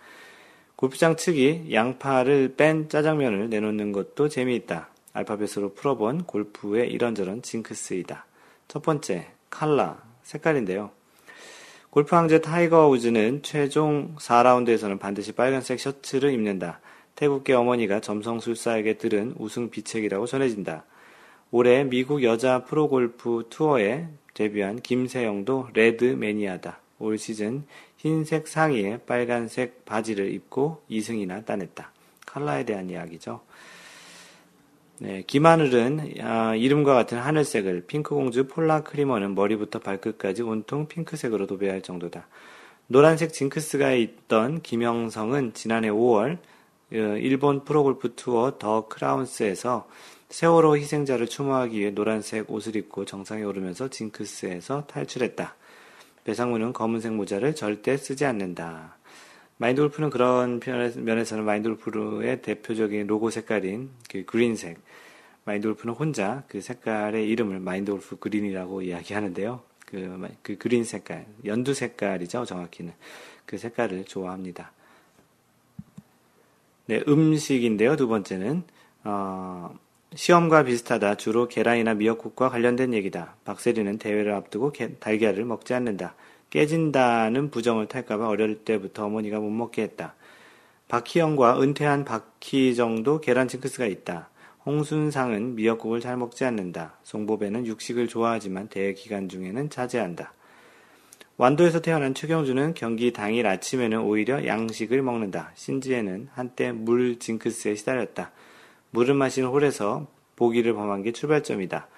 골프장 0.76 1.16
측이 1.16 1.68
양파를 1.72 2.54
뺀 2.56 2.88
짜장면을 2.88 3.50
내놓는 3.50 3.92
것도 3.92 4.28
재미있다. 4.28 4.91
알파벳으로 5.12 5.74
풀어본 5.74 6.24
골프의 6.24 6.90
이런저런 6.90 7.42
징크스이다. 7.42 8.26
첫 8.68 8.82
번째, 8.82 9.28
칼라, 9.50 10.02
색깔인데요. 10.22 10.90
골프 11.90 12.16
황제 12.16 12.40
타이거 12.40 12.88
우즈는 12.88 13.42
최종 13.42 14.16
4라운드에서는 14.16 14.98
반드시 14.98 15.32
빨간색 15.32 15.78
셔츠를 15.78 16.32
입는다. 16.32 16.80
태국계 17.16 17.52
어머니가 17.52 18.00
점성술사에게 18.00 18.96
들은 18.96 19.34
우승 19.38 19.68
비책이라고 19.68 20.26
전해진다. 20.26 20.84
올해 21.50 21.84
미국 21.84 22.22
여자 22.22 22.64
프로골프 22.64 23.48
투어에 23.50 24.06
데뷔한 24.32 24.80
김세영도 24.80 25.68
red 25.74 26.04
마니아다. 26.04 26.78
올 26.98 27.18
시즌 27.18 27.64
흰색 27.98 28.48
상의에 28.48 29.00
빨간색 29.04 29.84
바지를 29.84 30.32
입고 30.32 30.82
2승이나 30.90 31.44
따냈다. 31.44 31.92
칼라에 32.24 32.64
대한 32.64 32.88
이야기죠. 32.88 33.42
네, 34.98 35.24
김하늘은 35.26 36.14
아, 36.20 36.54
이름과 36.54 36.94
같은 36.94 37.18
하늘색을 37.18 37.86
핑크공주 37.86 38.46
폴라 38.46 38.82
크리머는 38.82 39.34
머리부터 39.34 39.80
발끝까지 39.80 40.42
온통 40.42 40.86
핑크색으로 40.86 41.46
도배할 41.46 41.82
정도다. 41.82 42.28
노란색 42.86 43.32
징크스가 43.32 43.92
있던 43.92 44.60
김형성은 44.60 45.54
지난해 45.54 45.88
5월 45.88 46.38
어, 46.92 46.96
일본 46.96 47.64
프로골프 47.64 48.14
투어 48.16 48.58
더 48.58 48.86
크라운스에서 48.88 49.88
세월호 50.28 50.76
희생자를 50.76 51.26
추모하기 51.26 51.78
위해 51.78 51.90
노란색 51.90 52.50
옷을 52.50 52.76
입고 52.76 53.04
정상에 53.04 53.42
오르면서 53.42 53.88
징크스에서 53.88 54.86
탈출했다. 54.86 55.56
배상문은 56.24 56.72
검은색 56.72 57.12
모자를 57.12 57.54
절대 57.54 57.96
쓰지 57.96 58.24
않는다. 58.24 58.96
마인드 59.62 59.80
골프는 59.80 60.10
그런 60.10 60.58
면에서는 60.96 61.44
마인드 61.44 61.68
골프의 61.68 62.42
대표적인 62.42 63.06
로고 63.06 63.30
색깔인 63.30 63.90
그 64.10 64.24
그린색. 64.24 64.76
마인드 65.44 65.68
골프는 65.68 65.94
혼자 65.94 66.42
그 66.48 66.60
색깔의 66.60 67.28
이름을 67.28 67.60
마인드 67.60 67.92
골프 67.92 68.16
그린이라고 68.16 68.82
이야기하는데요. 68.82 69.62
그, 69.86 70.28
그 70.42 70.58
그린 70.58 70.82
색깔, 70.82 71.26
연두 71.44 71.74
색깔이죠, 71.74 72.44
정확히는. 72.44 72.92
그 73.46 73.56
색깔을 73.56 74.04
좋아합니다. 74.04 74.72
네, 76.86 77.04
음식인데요, 77.06 77.94
두 77.94 78.08
번째는. 78.08 78.64
어, 79.04 79.78
시험과 80.12 80.64
비슷하다. 80.64 81.18
주로 81.18 81.46
계란이나 81.46 81.94
미역국과 81.94 82.48
관련된 82.48 82.94
얘기다. 82.94 83.36
박세리는 83.44 83.98
대회를 83.98 84.32
앞두고 84.32 84.72
게, 84.72 84.94
달걀을 84.94 85.44
먹지 85.44 85.72
않는다. 85.72 86.16
깨진다는 86.52 87.50
부정을 87.50 87.88
탈까봐 87.88 88.28
어릴 88.28 88.56
때부터 88.56 89.06
어머니가 89.06 89.40
못 89.40 89.48
먹게 89.48 89.80
했다. 89.80 90.14
박희영과 90.88 91.58
은퇴한 91.62 92.04
박희정도 92.04 93.22
계란 93.22 93.48
징크스가 93.48 93.86
있다. 93.86 94.28
홍순상은 94.66 95.54
미역국을 95.54 96.00
잘 96.00 96.18
먹지 96.18 96.44
않는다. 96.44 96.98
송보배는 97.04 97.66
육식을 97.66 98.06
좋아하지만 98.06 98.68
대회 98.68 98.92
기간 98.92 99.30
중에는 99.30 99.70
자제한다. 99.70 100.34
완도에서 101.38 101.80
태어난 101.80 102.12
최경주는 102.12 102.74
경기 102.74 103.14
당일 103.14 103.46
아침에는 103.46 104.02
오히려 104.02 104.44
양식을 104.44 105.00
먹는다. 105.00 105.52
신지혜는 105.54 106.28
한때 106.34 106.70
물 106.70 107.18
징크스에 107.18 107.76
시달렸다. 107.76 108.30
물을 108.90 109.14
마시는 109.14 109.48
홀에서 109.48 110.06
보기를 110.36 110.74
범한 110.74 111.02
게 111.02 111.12
출발점이다. 111.12 111.88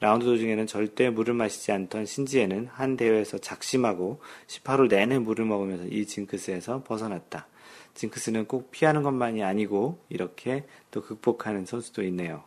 라운드 0.00 0.24
도중에는 0.24 0.66
절대 0.66 1.10
물을 1.10 1.34
마시지 1.34 1.72
않던 1.72 2.06
신지에는 2.06 2.68
한 2.72 2.96
대회에서 2.96 3.38
작심하고 3.38 4.20
18홀 4.46 4.88
내내 4.88 5.18
물을 5.18 5.44
먹으면서 5.44 5.84
이 5.86 6.06
징크스에서 6.06 6.82
벗어났다. 6.84 7.46
징크스는 7.94 8.46
꼭 8.46 8.70
피하는 8.70 9.02
것만이 9.02 9.44
아니고 9.44 9.98
이렇게 10.08 10.64
또 10.90 11.02
극복하는 11.02 11.66
선수도 11.66 12.02
있네요. 12.04 12.44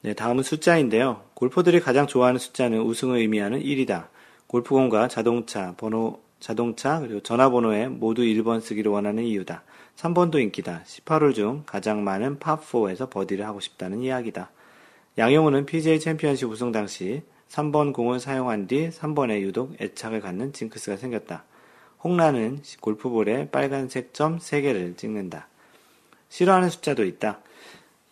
네, 0.00 0.14
다음은 0.14 0.42
숫자인데요. 0.42 1.24
골퍼들이 1.34 1.80
가장 1.80 2.06
좋아하는 2.06 2.38
숫자는 2.38 2.80
우승을 2.80 3.18
의미하는 3.18 3.60
1이다. 3.62 4.08
골프공과 4.46 5.08
자동차, 5.08 5.74
번호, 5.76 6.22
자동차, 6.40 7.00
그리고 7.00 7.20
전화번호에 7.20 7.88
모두 7.88 8.22
1번 8.22 8.62
쓰기를 8.62 8.90
원하는 8.90 9.24
이유다. 9.24 9.62
3번도 9.96 10.40
인기다. 10.40 10.84
18홀 10.86 11.34
중 11.34 11.64
가장 11.66 12.02
많은 12.02 12.38
팝4에서 12.38 13.10
버디를 13.10 13.46
하고 13.46 13.60
싶다는 13.60 14.02
이야기다. 14.02 14.50
양용우는 15.20 15.66
PGA 15.66 16.00
챔피언십 16.00 16.48
우승 16.48 16.72
당시 16.72 17.20
3번 17.50 17.92
공을 17.92 18.20
사용한 18.20 18.66
뒤 18.68 18.88
3번에 18.88 19.42
유독 19.42 19.74
애착을 19.78 20.22
갖는 20.22 20.54
징크스가 20.54 20.96
생겼다. 20.96 21.44
홍라는 22.02 22.62
골프볼에 22.80 23.50
빨간색 23.50 24.14
점 24.14 24.38
3개를 24.38 24.96
찍는다. 24.96 25.46
싫어하는 26.30 26.70
숫자도 26.70 27.04
있다. 27.04 27.40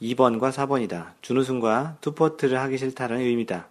2번과 0.03 0.53
4번이다. 0.53 1.13
준우승과 1.23 1.97
투퍼트를 2.03 2.59
하기 2.59 2.77
싫다는 2.77 3.21
의미다. 3.21 3.69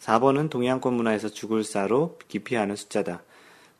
4번은 0.00 0.50
동양권 0.50 0.92
문화에서 0.92 1.28
죽을 1.28 1.62
사로 1.62 2.18
기피하는 2.26 2.74
숫자다. 2.74 3.22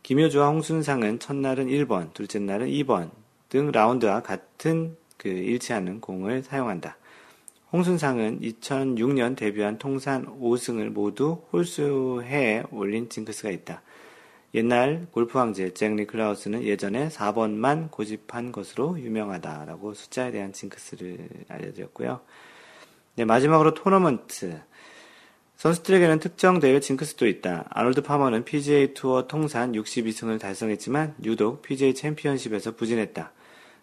김효주와 0.05 0.51
홍순상은 0.51 1.19
첫날은 1.19 1.67
1번, 1.67 2.15
둘째 2.15 2.39
날은 2.39 2.69
2번 2.69 3.11
등 3.49 3.73
라운드와 3.73 4.23
같은 4.23 4.97
그 5.17 5.29
일치하는 5.29 6.01
공을 6.01 6.45
사용한다. 6.45 6.97
홍순상은 7.73 8.41
2006년 8.41 9.37
데뷔한 9.37 9.79
통산 9.79 10.27
5승을 10.41 10.91
모두 10.91 11.43
홀수해에 11.53 12.65
올린 12.73 13.09
징크스가 13.09 13.51
있다. 13.51 13.83
옛날 14.55 15.07
골프 15.13 15.39
황제 15.39 15.73
잭 15.73 15.95
니클라우스는 15.95 16.65
예전에 16.65 17.09
4번만 17.09 17.93
고집한 17.93 18.51
것으로 18.51 18.99
유명하다라고 18.99 19.95
숫자에 19.95 20.33
대한 20.33 20.53
징크스를 20.53 21.29
알려드렸고요. 21.49 22.21
네, 23.15 23.25
마지막으로 23.25 23.75
토너먼트. 23.75 24.61
선수들에게는 25.55 26.19
특정 26.19 26.59
대회 26.59 26.81
징크스도 26.81 27.29
있다. 27.29 27.67
아놀드 27.71 28.03
파머는 28.03 28.45
PGA 28.45 28.95
투어 28.95 29.29
통산 29.29 29.73
62승을 29.73 30.41
달성했지만 30.41 31.15
유독 31.23 31.63
PGA 31.63 31.95
챔피언십에서 31.95 32.75
부진했다. 32.75 33.33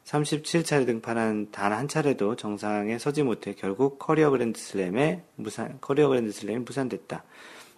37차례 0.07 0.85
등판한 0.85 1.51
단 1.51 1.73
한 1.73 1.87
차례도 1.87 2.37
정상에 2.37 2.97
서지 2.97 3.23
못해 3.23 3.53
결국 3.53 3.99
커리어 3.99 4.29
그랜드슬램에 4.29 5.23
무산, 5.35 5.77
커리어 5.81 6.07
그랜드슬램이 6.07 6.63
무산됐다. 6.63 7.25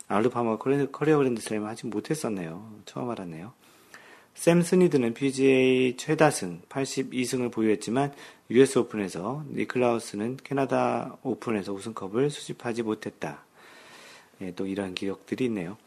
아놀드 0.07 0.29
파머가 0.29 0.57
커리어 0.91 1.17
그랜드슬램을 1.17 1.67
하지 1.67 1.87
못했었네요. 1.87 2.81
처음 2.85 3.09
알았네요. 3.09 3.53
샘 4.35 4.61
스니드는 4.61 5.15
PGA 5.15 5.97
최다승 5.97 6.61
82승을 6.69 7.51
보유했지만 7.51 8.13
US 8.51 8.79
오픈에서 8.79 9.43
니클라우스는 9.51 10.37
캐나다 10.43 11.17
오픈에서 11.23 11.73
우승컵을 11.73 12.29
수집하지 12.29 12.83
못했다. 12.83 13.43
예, 14.41 14.53
또 14.55 14.67
이런 14.67 14.93
기록들이 14.93 15.45
있네요. 15.45 15.77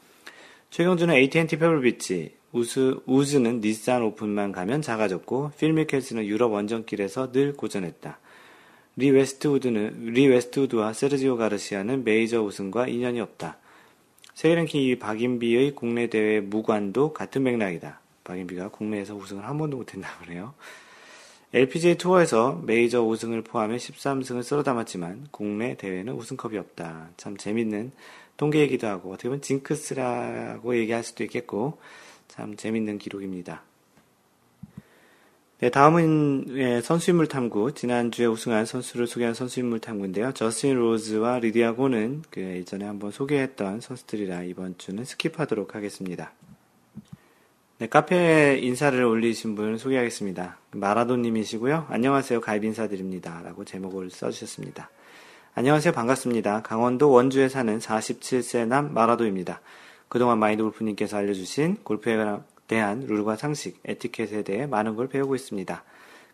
최경주는 0.71 1.15
AT&T 1.15 1.57
페블비치, 1.57 2.35
우즈, 2.53 3.01
우즈는 3.07 3.61
니산 3.61 4.03
오픈만 4.03 4.53
가면 4.53 4.83
작아졌고 4.83 5.53
필 5.59 5.73
미켈슨은 5.73 6.27
유럽 6.27 6.53
원정길에서 6.53 7.33
늘 7.33 7.55
고전했다. 7.55 8.19
리 8.97 9.11
웨스트우드는 9.11 10.13
리 10.13 10.27
웨스트우드와 10.29 10.93
세르지오 10.93 11.39
가르시아는 11.39 12.05
메이저 12.05 12.43
우승과 12.43 12.89
인연이 12.89 13.21
없다. 13.21 13.57
세계 14.35 14.55
랭킹 14.55 14.81
2위 14.83 14.99
박인비의 14.99 15.75
국내 15.75 16.09
대회 16.09 16.41
무관도 16.41 17.15
같은 17.15 17.43
맥락이다. 17.43 18.01
박인비가 18.25 18.69
국내에서 18.69 19.15
우승을 19.15 19.47
한 19.47 19.57
번도 19.57 19.79
못했나 19.79 20.09
보네요. 20.19 20.53
LPGA 21.55 21.97
투어에서 21.97 22.63
메이저 22.65 23.03
우승을 23.03 23.43
포함해 23.43 23.77
13승을 23.77 24.43
쓸어 24.43 24.63
담았지만 24.63 25.29
국내 25.31 25.77
대회는 25.77 26.15
우승컵이 26.15 26.59
없다. 26.59 27.11
참 27.17 27.37
재밌는 27.37 27.93
통계이기도 28.37 28.87
하고 28.87 29.13
어떻게 29.13 29.29
보면 29.29 29.43
징크스라고 29.43 30.77
얘기할 30.77 31.03
수도 31.03 31.25
있겠고 31.25 31.79
참 32.33 32.57
재밌는 32.57 32.97
기록입니다. 32.97 33.63
네, 35.59 35.71
다음은 35.71 36.47
예, 36.57 36.81
선수인물 36.81 37.29
탐구. 37.29 37.75
지난주에 37.75 38.25
우승한 38.25 38.65
선수를 38.65 39.07
소개한 39.07 39.35
선수인물 39.35 39.81
탐구인데요. 39.81 40.33
저스틴 40.33 40.75
로즈와 40.75 41.41
리디아 41.41 41.75
고는 41.75 42.23
그 42.31 42.41
예전에 42.41 42.87
한번 42.87 43.11
소개했던 43.11 43.83
선수들이라 43.83 44.45
이번 44.45 44.79
주는 44.79 45.05
skip하도록 45.05 45.73
하겠습니다. 45.73 46.33
네, 47.77 47.87
카페에 47.87 48.59
인사를 48.61 49.05
올리신 49.05 49.55
분 49.55 49.77
소개하겠습니다. 49.77 50.57
마라도님이시고요. 50.71 51.89
안녕하세요. 51.91 52.41
가입 52.41 52.65
인사드립니다. 52.65 53.43
라고 53.45 53.67
제목을 53.67 54.09
써주셨습니다. 54.09 54.89
안녕하세요. 55.55 55.93
반갑습니다. 55.93 56.63
강원도 56.63 57.11
원주에 57.11 57.51
사는 57.51 57.79
47세 57.79 58.67
남 58.67 58.95
마라도입니다. 58.95 59.61
그동안 60.13 60.39
마인드 60.41 60.63
골프님께서 60.63 61.17
알려주신 61.17 61.79
골프에 61.85 62.23
대한 62.67 63.01
룰과 63.01 63.37
상식, 63.37 63.81
에티켓에 63.87 64.43
대해 64.43 64.67
많은 64.67 64.95
걸 64.95 65.09
배우고 65.09 65.35
있습니다. 65.35 65.85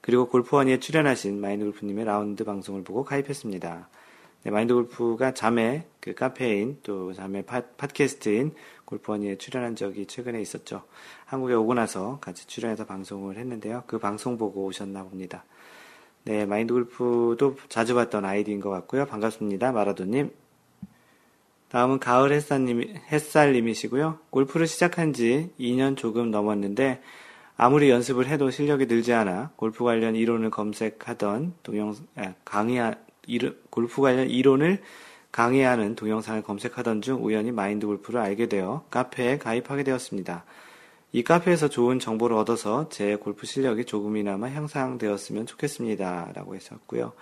그리고 0.01 0.27
골프원에 0.27 0.81
출연하신 0.81 1.41
마인드 1.41 1.65
골프님의 1.65 2.05
라운드 2.05 2.43
방송을 2.43 2.83
보고 2.83 3.05
가입했습니다. 3.05 3.89
네, 4.43 4.51
마인드 4.51 4.75
골프가 4.75 5.33
자매 5.33 5.87
그 6.01 6.13
카페인 6.13 6.81
또 6.83 7.13
자매 7.13 7.43
팟, 7.43 7.63
팟캐스트인 7.77 8.53
골프원이에 8.85 9.39
출연한 9.39 9.77
적이 9.77 10.07
최근에 10.07 10.41
있었죠. 10.41 10.83
한국에 11.27 11.55
오고 11.55 11.75
나서 11.75 12.19
같이 12.21 12.49
출연해서 12.49 12.85
방송을 12.85 13.37
했는데요. 13.37 13.85
그 13.87 14.01
방송 14.01 14.37
보고 14.37 14.65
오셨나 14.65 15.05
봅니다. 15.05 15.45
네, 16.25 16.47
마인드 16.47 16.75
골프도 16.75 17.55
자주 17.69 17.95
봤던 17.95 18.25
아이디인 18.25 18.59
것 18.59 18.71
같고요. 18.71 19.07
반갑습니다. 19.07 19.71
마라도님. 19.71 20.48
다음은 21.71 21.99
가을 21.99 22.33
햇살님, 22.33 22.97
햇살님이시고요. 23.13 24.19
골프를 24.31 24.67
시작한 24.67 25.13
지 25.13 25.51
2년 25.61 25.97
조금 25.97 26.31
넘었는데 26.31 27.03
아무리 27.57 27.91
연습을 27.91 28.27
해도 28.29 28.51
실력이 28.51 28.87
늘지 28.87 29.13
않아 29.13 29.51
골프 29.57 29.85
관련 29.85 30.15
이론을 30.15 30.51
검색하던 30.51 31.55
동영 31.63 31.95
아, 32.17 32.33
강의 32.45 32.95
골프 33.71 34.01
관련 34.01 34.31
이론을 34.31 34.81
강의하는 35.33 35.95
동영상을 35.95 36.43
검색하던 36.43 37.03
중 37.03 37.25
우연히 37.25 37.53
마인드 37.53 37.87
골프를 37.87 38.21
알게 38.21 38.47
되어 38.47 38.85
카페에 38.91 39.39
가입하게 39.39 39.83
되었습니다. 39.83 40.45
이 41.13 41.23
카페에서 41.25 41.69
좋은 41.69 41.99
정보를 41.99 42.37
얻어서 42.37 42.89
제 42.91 43.17
골프 43.17 43.47
실력이 43.47 43.85
조금이나마 43.85 44.49
향상되었으면 44.51 45.47
좋겠습니다. 45.47 46.33
라고 46.35 46.55
했었고요. 46.55 47.13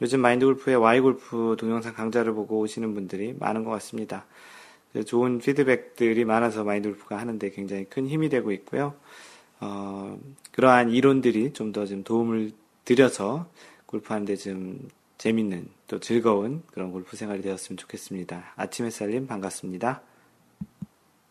요즘 0.00 0.20
마인드 0.20 0.44
골프의 0.46 0.76
Y 0.76 1.00
골프 1.00 1.56
동영상 1.58 1.94
강좌를 1.94 2.32
보고 2.32 2.58
오시는 2.60 2.94
분들이 2.94 3.34
많은 3.38 3.64
것 3.64 3.70
같습니다. 3.72 4.24
좋은 5.06 5.38
피드백들이 5.38 6.24
많아서 6.24 6.64
마인드 6.64 6.88
골프가 6.88 7.18
하는데 7.18 7.50
굉장히 7.50 7.84
큰 7.84 8.06
힘이 8.06 8.28
되고 8.28 8.52
있고요. 8.52 8.94
어, 9.60 10.18
그러한 10.52 10.90
이론들이 10.90 11.52
좀 11.52 11.72
더 11.72 11.84
좀 11.86 12.04
도움을 12.04 12.52
드려서 12.84 13.48
골프하는데 13.86 14.36
좀 14.36 14.88
재밌는 15.18 15.68
또 15.88 15.98
즐거운 15.98 16.62
그런 16.72 16.92
골프 16.92 17.16
생활이 17.16 17.42
되었으면 17.42 17.76
좋겠습니다. 17.76 18.52
아침 18.56 18.86
햇살님 18.86 19.26
반갑습니다. 19.26 20.00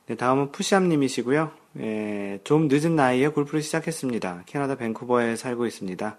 네, 0.07 0.15
다음은 0.15 0.51
푸시암님이시고요. 0.51 1.51
예, 1.79 2.39
좀 2.43 2.67
늦은 2.67 2.95
나이에 2.95 3.29
골프를 3.29 3.61
시작했습니다. 3.61 4.43
캐나다 4.45 4.75
밴쿠버에 4.75 5.35
살고 5.35 5.65
있습니다. 5.65 6.17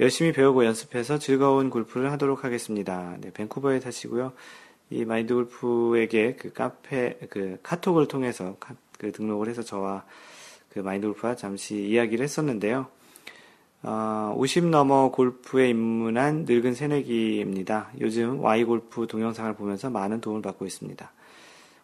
열심히 0.00 0.32
배우고 0.32 0.64
연습해서 0.64 1.18
즐거운 1.18 1.70
골프를 1.70 2.12
하도록 2.12 2.44
하겠습니다. 2.44 3.16
네, 3.20 3.32
밴쿠버에 3.32 3.80
사시고요. 3.80 4.32
이 4.90 5.04
마인드 5.04 5.34
골프에게 5.34 6.36
그 6.36 6.52
카페, 6.52 7.18
그 7.30 7.58
카톡을 7.64 8.06
통해서 8.06 8.56
카, 8.60 8.74
그 8.96 9.10
등록을 9.10 9.48
해서 9.48 9.62
저와 9.62 10.04
그 10.70 10.78
마인드 10.78 11.06
골프와 11.08 11.34
잠시 11.34 11.88
이야기를 11.88 12.22
했었는데요. 12.22 12.86
어, 13.82 14.34
50 14.36 14.66
넘어 14.66 15.10
골프에 15.10 15.70
입문한 15.70 16.44
늙은 16.48 16.74
새내기입니다. 16.74 17.90
요즘 18.00 18.40
Y 18.42 18.64
골프 18.64 19.08
동영상을 19.08 19.52
보면서 19.54 19.90
많은 19.90 20.20
도움을 20.20 20.42
받고 20.42 20.64
있습니다. 20.64 21.10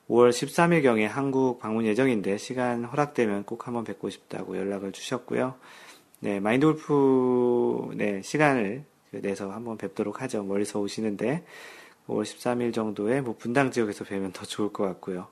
5월 0.09 0.31
13일경에 0.31 1.07
한국 1.09 1.59
방문 1.59 1.85
예정인데 1.87 2.39
시간 2.39 2.85
허락되면 2.85 3.45
꼭 3.45 3.67
한번 3.67 3.83
뵙고 3.83 4.11
싶다고 4.11 4.57
연락을 4.57 4.93
주셨고요. 4.93 5.55
네, 6.21 6.41
마인드 6.41 6.67
골프, 6.67 7.95
네, 7.97 8.23
시간을 8.23 8.85
내서 9.11 9.51
한번 9.51 9.77
뵙도록 9.77 10.23
하죠. 10.23 10.43
멀리서 10.43 10.81
오시는데 10.81 11.45
5월 12.09 12.23
13일 12.23 12.73
정도에 12.73 13.21
뭐 13.21 13.37
분당 13.39 13.71
지역에서 13.71 14.05
뵈면 14.05 14.33
더 14.33 14.45
좋을 14.45 14.73
것 14.73 14.85
같고요. 14.85 15.29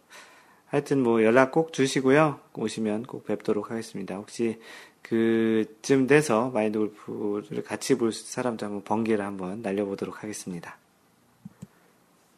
하여튼 0.66 1.02
뭐 1.02 1.22
연락 1.22 1.52
꼭 1.52 1.72
주시고요. 1.72 2.40
오시면 2.54 3.04
꼭 3.04 3.26
뵙도록 3.26 3.70
하겠습니다. 3.70 4.16
혹시 4.16 4.58
그쯤 5.02 6.06
돼서 6.06 6.50
마인드 6.50 6.78
골프를 6.78 7.62
같이 7.62 7.96
볼 7.96 8.12
사람도 8.12 8.64
한번 8.64 8.82
번개를 8.84 9.24
한번 9.24 9.60
날려보도록 9.60 10.22
하겠습니다. 10.22 10.78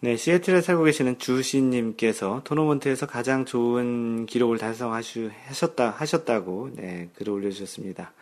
네, 0.00 0.16
시애틀에 0.16 0.60
살고 0.60 0.84
계시는 0.84 1.18
주시님께서 1.18 2.42
토너먼트에서 2.44 3.06
가장 3.06 3.44
좋은 3.44 4.26
기록을 4.26 4.58
달성하셨다, 4.58 5.90
하셨다고, 5.90 6.70
네, 6.74 7.08
글을 7.14 7.32
올려주셨습니다. 7.32 8.12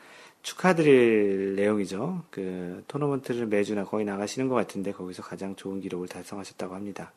축하드릴 0.43 1.55
내용이죠. 1.57 2.25
그, 2.31 2.83
토너먼트를 2.89 3.47
매주나 3.47 3.85
거의 3.85 4.05
나가시는 4.05 4.49
것 4.49 4.55
같은데, 4.55 4.93
거기서 4.93 5.23
가장 5.23 5.55
좋은 5.57 5.81
기록을 5.81 6.09
달성하셨다고 6.09 6.75
합니다. 6.75 7.13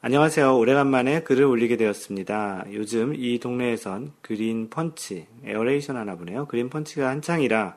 안녕하세요. 0.00 0.56
오래간만에 0.56 1.22
글을 1.22 1.44
올리게 1.44 1.76
되었습니다. 1.76 2.66
요즘 2.72 3.14
이 3.16 3.38
동네에선 3.40 4.12
그린 4.20 4.70
펀치, 4.70 5.26
aeration 5.44 5.96
하나 5.96 6.16
보네요. 6.16 6.46
그린 6.46 6.70
펀치가 6.70 7.08
한창이라 7.08 7.76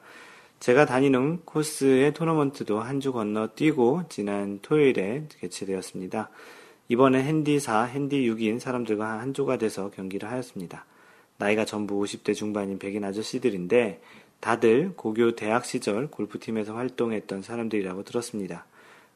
제가 0.60 0.86
다니는 0.86 1.42
코스의 1.46 2.14
토너먼트도 2.14 2.82
한 2.82 3.00
주 3.00 3.14
건너 3.14 3.48
뛰고 3.56 4.04
지난 4.10 4.60
토요일에 4.62 5.28
개최되었습니다. 5.40 6.30
이번엔 6.90 7.24
핸디 7.24 7.60
4, 7.60 7.84
핸디 7.84 8.30
6인 8.30 8.60
사람들과 8.60 9.20
한 9.20 9.34
조가 9.34 9.58
돼서 9.58 9.90
경기를 9.90 10.30
하였습니다. 10.30 10.86
나이가 11.40 11.66
전부 11.66 12.00
50대 12.02 12.36
중반인 12.36 12.80
백인 12.80 13.04
아저씨들인데 13.04 14.02
다들 14.42 14.94
고교 14.96 15.36
대학 15.36 15.66
시절 15.66 16.08
골프팀에서 16.08 16.76
활동했던 16.76 17.42
사람들이라고 17.42 18.04
들었습니다. 18.04 18.66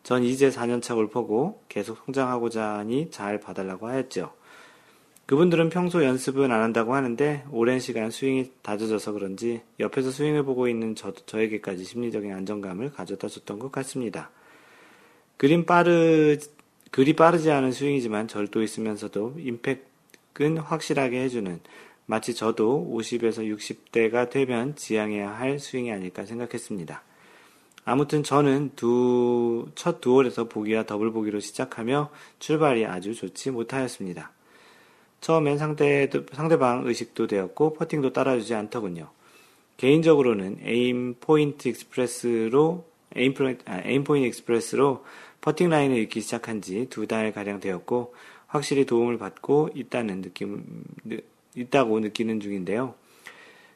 전 0.03 0.23
이제 0.23 0.49
4년차 0.49 0.95
골퍼고 0.95 1.63
계속 1.69 1.97
성장하고자 2.05 2.79
하니 2.79 3.12
잘 3.12 3.39
봐달라고 3.39 3.88
하였죠. 3.88 4.33
그분들은 5.25 5.69
평소 5.69 6.03
연습은 6.03 6.51
안 6.51 6.62
한다고 6.62 6.95
하는데 6.95 7.45
오랜 7.51 7.79
시간 7.79 8.12
스윙이 8.12 8.51
다져져서 8.62 9.13
그런지 9.13 9.62
옆에서 9.79 10.12
스윙을 10.12 10.43
보고 10.43 10.67
있는 10.67 10.95
저, 10.95 11.13
저에게까지 11.13 11.86
심리적인 11.86 12.33
안정감을 12.33 12.91
가져다 12.91 13.29
줬던 13.29 13.59
것 13.59 13.71
같습니다. 13.71 14.31
그림 15.38 15.65
빠르, 15.65 16.38
그리 16.91 17.13
빠르지 17.13 17.51
않은 17.51 17.71
스윙이지만 17.71 18.27
절도 18.27 18.62
있으면서도 18.62 19.36
임팩은 19.39 20.57
확실하게 20.57 21.21
해주는 21.23 21.59
마치 22.05 22.33
저도 22.35 22.91
50에서 22.93 23.39
60대가 23.55 24.29
되면 24.29 24.75
지향해야 24.75 25.29
할 25.31 25.59
스윙이 25.59 25.91
아닐까 25.91 26.25
생각했습니다. 26.25 27.01
아무튼 27.85 28.23
저는 28.23 28.71
두, 28.75 29.67
첫 29.75 29.99
두홀에서 30.01 30.45
보기와 30.47 30.83
더블 30.83 31.11
보기로 31.11 31.39
시작하며 31.39 32.09
출발이 32.39 32.85
아주 32.85 33.13
좋지 33.13 33.51
못하였습니다. 33.51 34.31
처음엔 35.21 35.57
상대, 35.57 36.09
상대방 36.33 36.85
의식도 36.85 37.27
되었고 37.27 37.73
퍼팅도 37.73 38.11
따라주지 38.13 38.53
않더군요. 38.55 39.09
개인적으로는 39.77 40.59
AimPoint 40.63 41.67
Express로 41.69 42.86
Aim, 43.15 43.33
Point, 43.33 43.63
아, 43.65 43.81
AimPoint 43.86 44.27
Express로 44.27 45.03
퍼팅 45.41 45.69
라인을 45.69 45.97
읽기 45.97 46.21
시작한 46.21 46.61
지 46.61 46.87
두 46.89 47.05
달 47.07 47.31
가량 47.33 47.59
되었고 47.59 48.13
확실히 48.47 48.85
도움을 48.85 49.17
받고 49.17 49.69
있다는 49.75 50.21
느낌 50.21 50.63
있다고 51.55 51.99
느끼는 51.99 52.39
중인데요. 52.39 52.95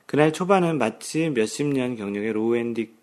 그날 0.05 0.31
초반은 0.33 0.77
마치 0.77 1.29
몇십 1.29 1.67
년 1.67 1.95
경력의 1.95 2.33
low 2.33 2.55
핸디 2.55 2.97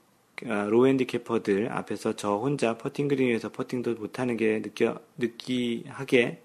아, 0.47 0.65
low 0.65 0.82
handicapper들 0.82 1.71
앞에서 1.71 2.17
저 2.17 2.37
혼자 2.37 2.77
퍼팅 2.77 3.07
그린 3.07 3.29
위에서 3.29 3.53
퍼팅도 3.53 3.95
못하는 3.95 4.37
게 4.37 4.61
느껴 4.61 4.99
느끼하게 5.17 6.43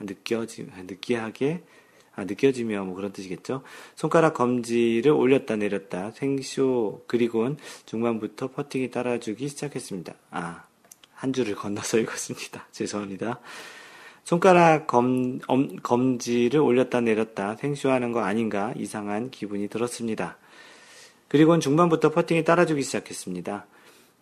느껴지, 0.00 0.66
느끼하게, 0.86 1.62
아, 2.14 2.24
느껴지며 2.24 2.84
뭐 2.84 2.94
그런 2.94 3.12
뜻이겠죠. 3.12 3.62
손가락 3.94 4.34
검지를 4.34 5.12
올렸다 5.12 5.56
내렸다 5.56 6.10
생쇼 6.12 7.04
그리고는 7.06 7.56
중반부터 7.86 8.50
퍼팅이 8.50 8.90
따라주기 8.90 9.48
시작했습니다. 9.48 10.14
아, 10.30 10.64
한 11.14 11.32
줄을 11.32 11.54
건너서 11.54 11.98
읽었습니다. 11.98 12.66
죄송합니다. 12.72 13.40
손가락 14.24 14.86
검, 14.86 15.40
엄, 15.46 15.76
검지를 15.76 16.60
올렸다 16.60 17.00
내렸다 17.00 17.56
생쇼하는 17.56 18.12
거 18.12 18.20
아닌가 18.20 18.72
이상한 18.76 19.30
기분이 19.30 19.68
들었습니다. 19.68 20.36
그리고는 21.28 21.60
중반부터 21.60 22.10
퍼팅이 22.10 22.44
따라주기 22.44 22.82
시작했습니다. 22.82 23.66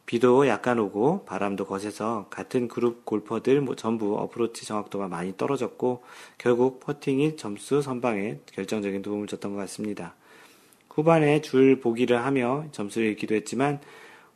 비도 0.08 0.48
약간 0.48 0.78
오고 0.78 1.26
바람도 1.26 1.66
거세서 1.66 2.28
같은 2.30 2.66
그룹 2.66 3.04
골퍼들 3.04 3.66
전부 3.76 4.16
어프로치 4.18 4.64
정확도가 4.64 5.06
많이 5.08 5.36
떨어졌고 5.36 6.02
결국 6.38 6.80
퍼팅이 6.80 7.36
점수 7.36 7.82
선방에 7.82 8.38
결정적인 8.52 9.02
도움을 9.02 9.26
줬던 9.26 9.52
것 9.52 9.58
같습니다. 9.60 10.14
후반에 10.88 11.42
줄 11.42 11.80
보기를 11.80 12.24
하며 12.24 12.64
점수를 12.72 13.08
읽기도 13.08 13.34
했지만 13.34 13.80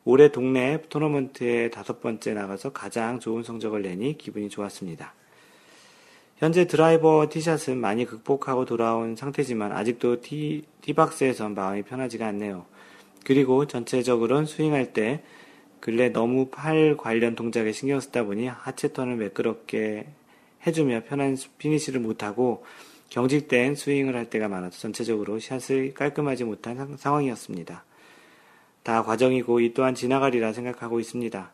올해 0.04 0.30
동네 0.30 0.82
토너먼트에 0.88 1.70
다섯 1.70 2.00
번째 2.00 2.34
나가서 2.34 2.72
가장 2.72 3.18
좋은 3.18 3.42
성적을 3.42 3.82
내니 3.82 4.18
기분이 4.18 4.48
좋았습니다. 4.48 5.14
현재 6.42 6.66
드라이버 6.66 7.28
티샷은 7.30 7.78
많이 7.78 8.04
극복하고 8.04 8.64
돌아온 8.64 9.14
상태지만 9.14 9.70
아직도 9.70 10.22
티, 10.22 10.64
티박스에선 10.80 11.54
마음이 11.54 11.82
편하지가 11.82 12.26
않네요. 12.26 12.66
그리고 13.24 13.68
전체적으로는 13.68 14.46
스윙할 14.46 14.92
때 14.92 15.22
근래 15.78 16.08
너무 16.08 16.48
팔 16.48 16.96
관련 16.96 17.36
동작에 17.36 17.70
신경 17.70 18.00
쓰다 18.00 18.24
보니 18.24 18.48
하체 18.48 18.92
턴을 18.92 19.14
매끄럽게 19.18 20.08
해주며 20.66 21.04
편한 21.04 21.36
피니시를 21.58 22.00
못하고 22.00 22.64
경직된 23.10 23.76
스윙을 23.76 24.16
할 24.16 24.28
때가 24.28 24.48
많아서 24.48 24.80
전체적으로 24.80 25.38
샷을 25.38 25.94
깔끔하지 25.94 26.42
못한 26.42 26.96
상황이었습니다. 26.96 27.84
다 28.82 29.02
과정이고 29.04 29.60
이 29.60 29.74
또한 29.74 29.94
지나가리라 29.94 30.52
생각하고 30.52 30.98
있습니다. 30.98 31.52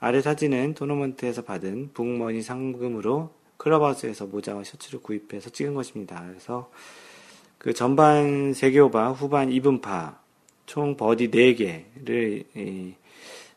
아래 0.00 0.20
사진은 0.20 0.74
토너먼트에서 0.74 1.42
받은 1.42 1.90
북머니 1.94 2.42
상금으로 2.42 3.43
클럽하우스에서 3.56 4.26
모자와 4.26 4.64
셔츠를 4.64 5.00
구입해서 5.00 5.50
찍은 5.50 5.74
것입니다. 5.74 6.24
그래서 6.28 6.70
그 7.58 7.72
전반 7.72 8.52
3개 8.52 8.84
오버, 8.86 9.12
후반 9.12 9.50
이븐파, 9.50 10.16
총 10.66 10.96
버디 10.96 11.30
4개를 11.30 12.94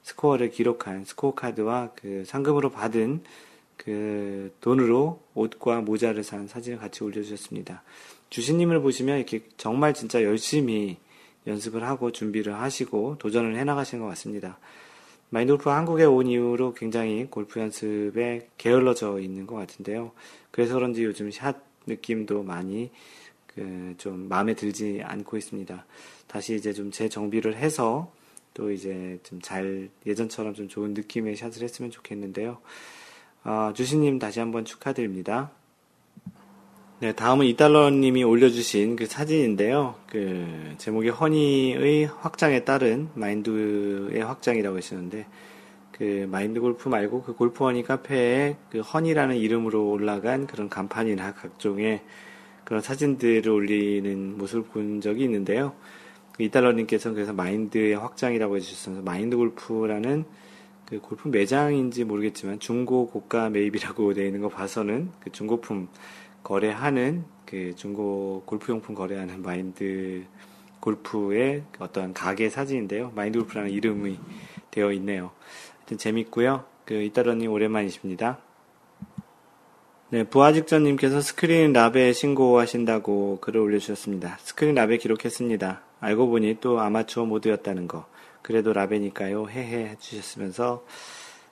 스코어를 0.04 0.52
기록한 0.52 1.04
스코어 1.04 1.34
카드와 1.34 1.92
그 1.96 2.24
상금으로 2.26 2.70
받은 2.70 3.24
그 3.76 4.54
돈으로 4.62 5.22
옷과 5.34 5.82
모자를 5.82 6.24
산 6.24 6.48
사진을 6.48 6.78
같이 6.78 7.04
올려주셨습니다. 7.04 7.84
주신님을 8.30 8.82
보시면 8.82 9.18
이렇게 9.18 9.42
정말 9.58 9.94
진짜 9.94 10.24
열심히 10.24 10.98
연습을 11.46 11.84
하고 11.84 12.12
준비를 12.12 12.56
하시고 12.56 13.18
도전을 13.20 13.56
해나가신 13.58 14.00
것 14.00 14.08
같습니다. 14.08 14.58
마인드 15.30 15.51
골프 15.51 15.70
한국에 15.70 16.06
온 16.06 16.28
이후로 16.28 16.74
굉장히 16.74 17.26
골프 17.26 17.60
연습에 17.60 18.50
게을러져 18.58 19.20
있는 19.20 19.46
것 19.46 19.56
같은데요. 19.56 20.12
그래서 20.52 20.76
그런지 20.76 21.04
요즘 21.04 21.32
샷 21.32 21.58
느낌도 21.86 22.44
많이 22.44 22.92
그 23.48 23.96
좀 23.98 24.28
마음에 24.30 24.54
들지 24.54 25.02
않고 25.04 25.38
있습니다. 25.38 25.86
다시 26.28 26.56
이제 26.56 26.74
좀 26.74 26.92
재정비를 26.92 27.56
해서 27.56 28.12
또 28.54 28.72
이제 28.72 29.20
좀 29.24 29.40
잘 29.42 29.90
예전처럼 30.06 30.54
좀 30.54 30.68
좋은 30.68 30.94
느낌의 30.94 31.36
샷을 31.36 31.63
했으면 31.63 31.90
좋겠는데요. 31.92 32.60
어, 33.44 33.72
주신님 33.76 34.20
다시 34.20 34.40
한번 34.40 34.66
축하드립니다. 34.66 35.52
네, 37.00 37.12
다음은 37.12 37.46
이달러님이 37.46 38.24
올려주신 38.24 38.96
그 38.96 39.06
사진인데요. 39.06 39.94
그 40.10 40.74
제목이 40.80 41.10
허니의 41.10 42.06
확장에 42.06 42.64
따른 42.64 43.10
마인드의 43.14 44.24
확장이라고 44.24 44.78
하시는데 44.78 45.28
그 45.92 46.28
마인드 46.32 46.60
골프 46.60 46.90
말고 46.90 47.22
그 47.22 47.36
골프 47.36 47.64
허니 47.64 47.84
카페에 47.84 48.56
그 48.72 48.80
허니라는 48.80 49.36
이름으로 49.36 49.92
올라간 49.92 50.48
그런 50.48 50.70
간판이나 50.70 51.36
각종의 51.36 52.02
그런 52.64 52.82
사진들을 52.82 53.48
올리는 53.48 54.36
모습을 54.36 54.64
본 54.64 55.00
적이 55.00 55.26
있는데요. 55.26 55.74
그 56.32 56.42
이달러님께서는 56.42 57.14
그래서 57.14 57.32
마인드의 57.32 57.94
확장이라고 57.94 58.56
해주셔서 58.56 59.04
마인드 59.04 59.38
골프라는 59.38 60.26
그 60.88 61.00
골프 61.00 61.28
매장인지 61.28 62.06
모르겠지만 62.06 62.60
중고 62.60 63.06
고가 63.06 63.52
매입이라고 63.52 64.16
되어 64.16 64.26
있는 64.26 64.42
거 64.42 64.50
봐서는 64.50 65.12
그 65.20 65.32
중고품 65.32 65.90
거래하는 66.48 67.26
그 67.46 67.76
중고 67.76 68.44
골프용품 68.46 68.96
거래하는 68.96 69.42
마인드 69.42 70.24
골프의 70.80 71.64
어떤 71.80 72.14
가게 72.14 72.50
사진인데요. 72.50 73.12
마인드 73.14 73.38
골프라는 73.40 73.70
이름이 73.70 74.18
되어 74.72 74.94
있네요. 74.94 75.32
하여튼 75.80 75.98
재밌고요. 75.98 76.64
그 76.86 76.94
이따러님 76.94 77.52
오랜만이십니다. 77.52 78.38
네, 80.10 80.24
부하직전님께서 80.24 81.20
스크린 81.20 81.74
라베 81.74 82.13
신고하신다고 82.14 83.40
글을 83.42 83.60
올려주셨습니다. 83.60 84.38
스크린 84.40 84.76
라베 84.76 84.96
기록했습니다. 85.00 85.82
알고 86.00 86.30
보니 86.30 86.60
또 86.62 86.80
아마추어 86.80 87.26
모드였다는 87.26 87.90
거. 87.90 88.06
그래도 88.42 88.72
라베니까요. 88.72 89.50
헤헤 89.50 89.90
해주셨으면서 89.90 90.86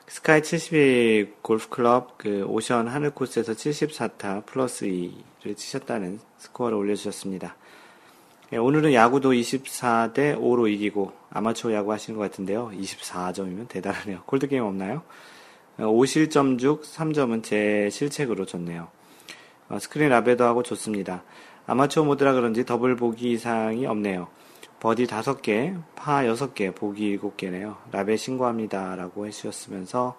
스카이 0.07 0.43
72 0.43 1.33
골프클럽 1.41 2.19
그 2.19 2.43
오션 2.45 2.87
하늘 2.87 3.09
코스에서 3.09 3.53
74타 3.53 4.45
플러스 4.45 4.85
2를 4.85 5.57
치셨다는 5.57 6.19
스코어를 6.37 6.77
올려주셨습니다. 6.77 7.55
예, 8.53 8.57
오늘은 8.57 8.93
야구도 8.93 9.31
24대 9.31 10.39
5로 10.39 10.71
이기고 10.71 11.11
아마추어 11.31 11.73
야구 11.73 11.91
하시는 11.91 12.19
것 12.19 12.29
같은데요. 12.29 12.71
24점이면 12.75 13.67
대단하네요. 13.67 14.21
콜드게임 14.27 14.63
없나요? 14.63 15.01
5실점 15.79 16.59
중 16.59 16.79
3점은 16.81 17.43
제 17.43 17.89
실책으로 17.91 18.45
줬네요. 18.45 18.87
어, 19.69 19.79
스크린 19.79 20.09
라베도 20.09 20.43
하고 20.43 20.61
좋습니다. 20.61 21.23
아마추어 21.65 22.03
모드라 22.03 22.33
그런지 22.33 22.63
더블 22.63 22.95
보기 22.95 23.31
이상이 23.31 23.87
없네요. 23.87 24.27
버디 24.85 25.07
5개, 25.07 25.81
파 25.95 26.21
6개, 26.25 26.75
보기 26.75 27.17
7개네요. 27.17 27.77
라베 27.91 28.17
신고합니다. 28.17 28.95
라고 28.95 29.25
해주셨으면서 29.25 30.15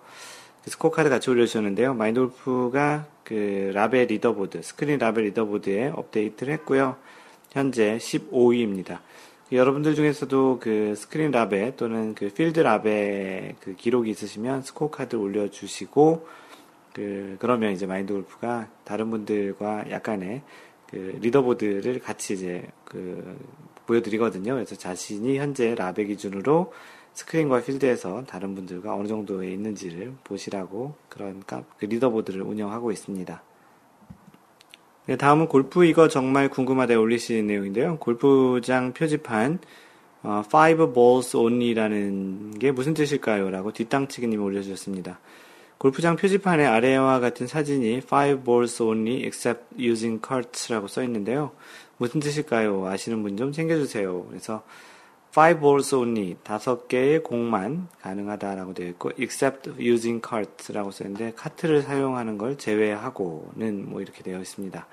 그 0.64 0.70
스코어 0.72 0.90
카드 0.90 1.08
같이 1.08 1.30
올려주셨는데요. 1.30 1.94
마인드골프가 1.94 3.06
그 3.22 3.70
라베 3.72 4.06
리더보드, 4.06 4.62
스크린 4.62 4.98
라베 4.98 5.22
리더보드에 5.22 5.92
업데이트를 5.94 6.52
했고요. 6.54 6.96
현재 7.52 7.96
15위입니다. 7.98 8.98
여러분들 9.52 9.94
중에서도 9.94 10.58
그 10.60 10.96
스크린 10.96 11.30
라베 11.30 11.76
또는 11.76 12.16
그 12.16 12.30
필드 12.30 12.58
라베 12.58 13.54
그 13.60 13.76
기록이 13.76 14.10
있으시면 14.10 14.62
스코어 14.62 14.90
카드 14.90 15.14
올려주시고 15.14 16.26
그 16.92 17.36
그러면 17.38 17.70
이제 17.70 17.86
마인드 17.86 18.12
골프가 18.12 18.66
다른 18.82 19.10
분들과 19.10 19.92
약간의 19.92 20.42
그 20.90 21.18
리더보드를 21.20 22.00
같이 22.00 22.34
이제 22.34 22.66
그 22.84 23.38
보여드리거든요. 23.86 24.54
그래서 24.54 24.76
자신이 24.76 25.38
현재 25.38 25.74
라베 25.74 26.04
기준으로 26.04 26.72
스크린과 27.14 27.62
필드에서 27.62 28.24
다른 28.24 28.54
분들과 28.54 28.94
어느 28.94 29.08
정도에 29.08 29.50
있는지를 29.50 30.12
보시라고 30.22 30.94
그런 31.08 31.42
그 31.46 31.84
리더보드를 31.86 32.42
운영하고 32.42 32.92
있습니다. 32.92 33.42
네, 35.06 35.16
다음은 35.16 35.48
골프 35.48 35.84
이거 35.84 36.08
정말 36.08 36.48
궁금하다 36.48 36.98
올리신 36.98 37.46
내용인데요. 37.46 37.98
골프장 37.98 38.92
표지판 38.92 39.60
어, 40.24 40.42
five 40.44 40.92
balls 40.92 41.36
only라는 41.36 42.58
게 42.58 42.72
무슨 42.72 42.92
뜻일까요? 42.92 43.48
라고 43.50 43.72
뒷땅치기님 43.72 44.42
올려주셨습니다. 44.42 45.20
골프장 45.78 46.16
표지판에 46.16 46.64
아래와 46.64 47.20
같은 47.20 47.46
사진이 47.46 47.98
five 47.98 48.44
balls 48.44 48.82
only 48.82 49.22
except 49.22 49.62
using 49.78 50.20
carts라고 50.26 50.88
써 50.88 51.02
있는데요. 51.02 51.52
무슨 51.98 52.20
뜻일까요? 52.20 52.86
아시는 52.86 53.22
분 53.22 53.36
좀 53.36 53.52
챙겨주세요. 53.52 54.24
그래서 54.28 54.62
five 55.30 55.60
balls 55.60 55.94
only 55.94 56.36
다섯 56.42 56.88
개의 56.88 57.22
공만 57.22 57.88
가능하다라고 58.00 58.72
되어 58.74 58.88
있고 58.88 59.10
except 59.18 59.70
using 59.78 60.26
cart라고 60.26 60.90
써 60.90 61.04
있는데 61.04 61.32
카트를 61.36 61.82
사용하는 61.82 62.38
걸 62.38 62.56
제외하고는 62.56 63.88
뭐 63.90 64.00
이렇게 64.00 64.22
되어 64.22 64.38
있습니다. 64.40 64.86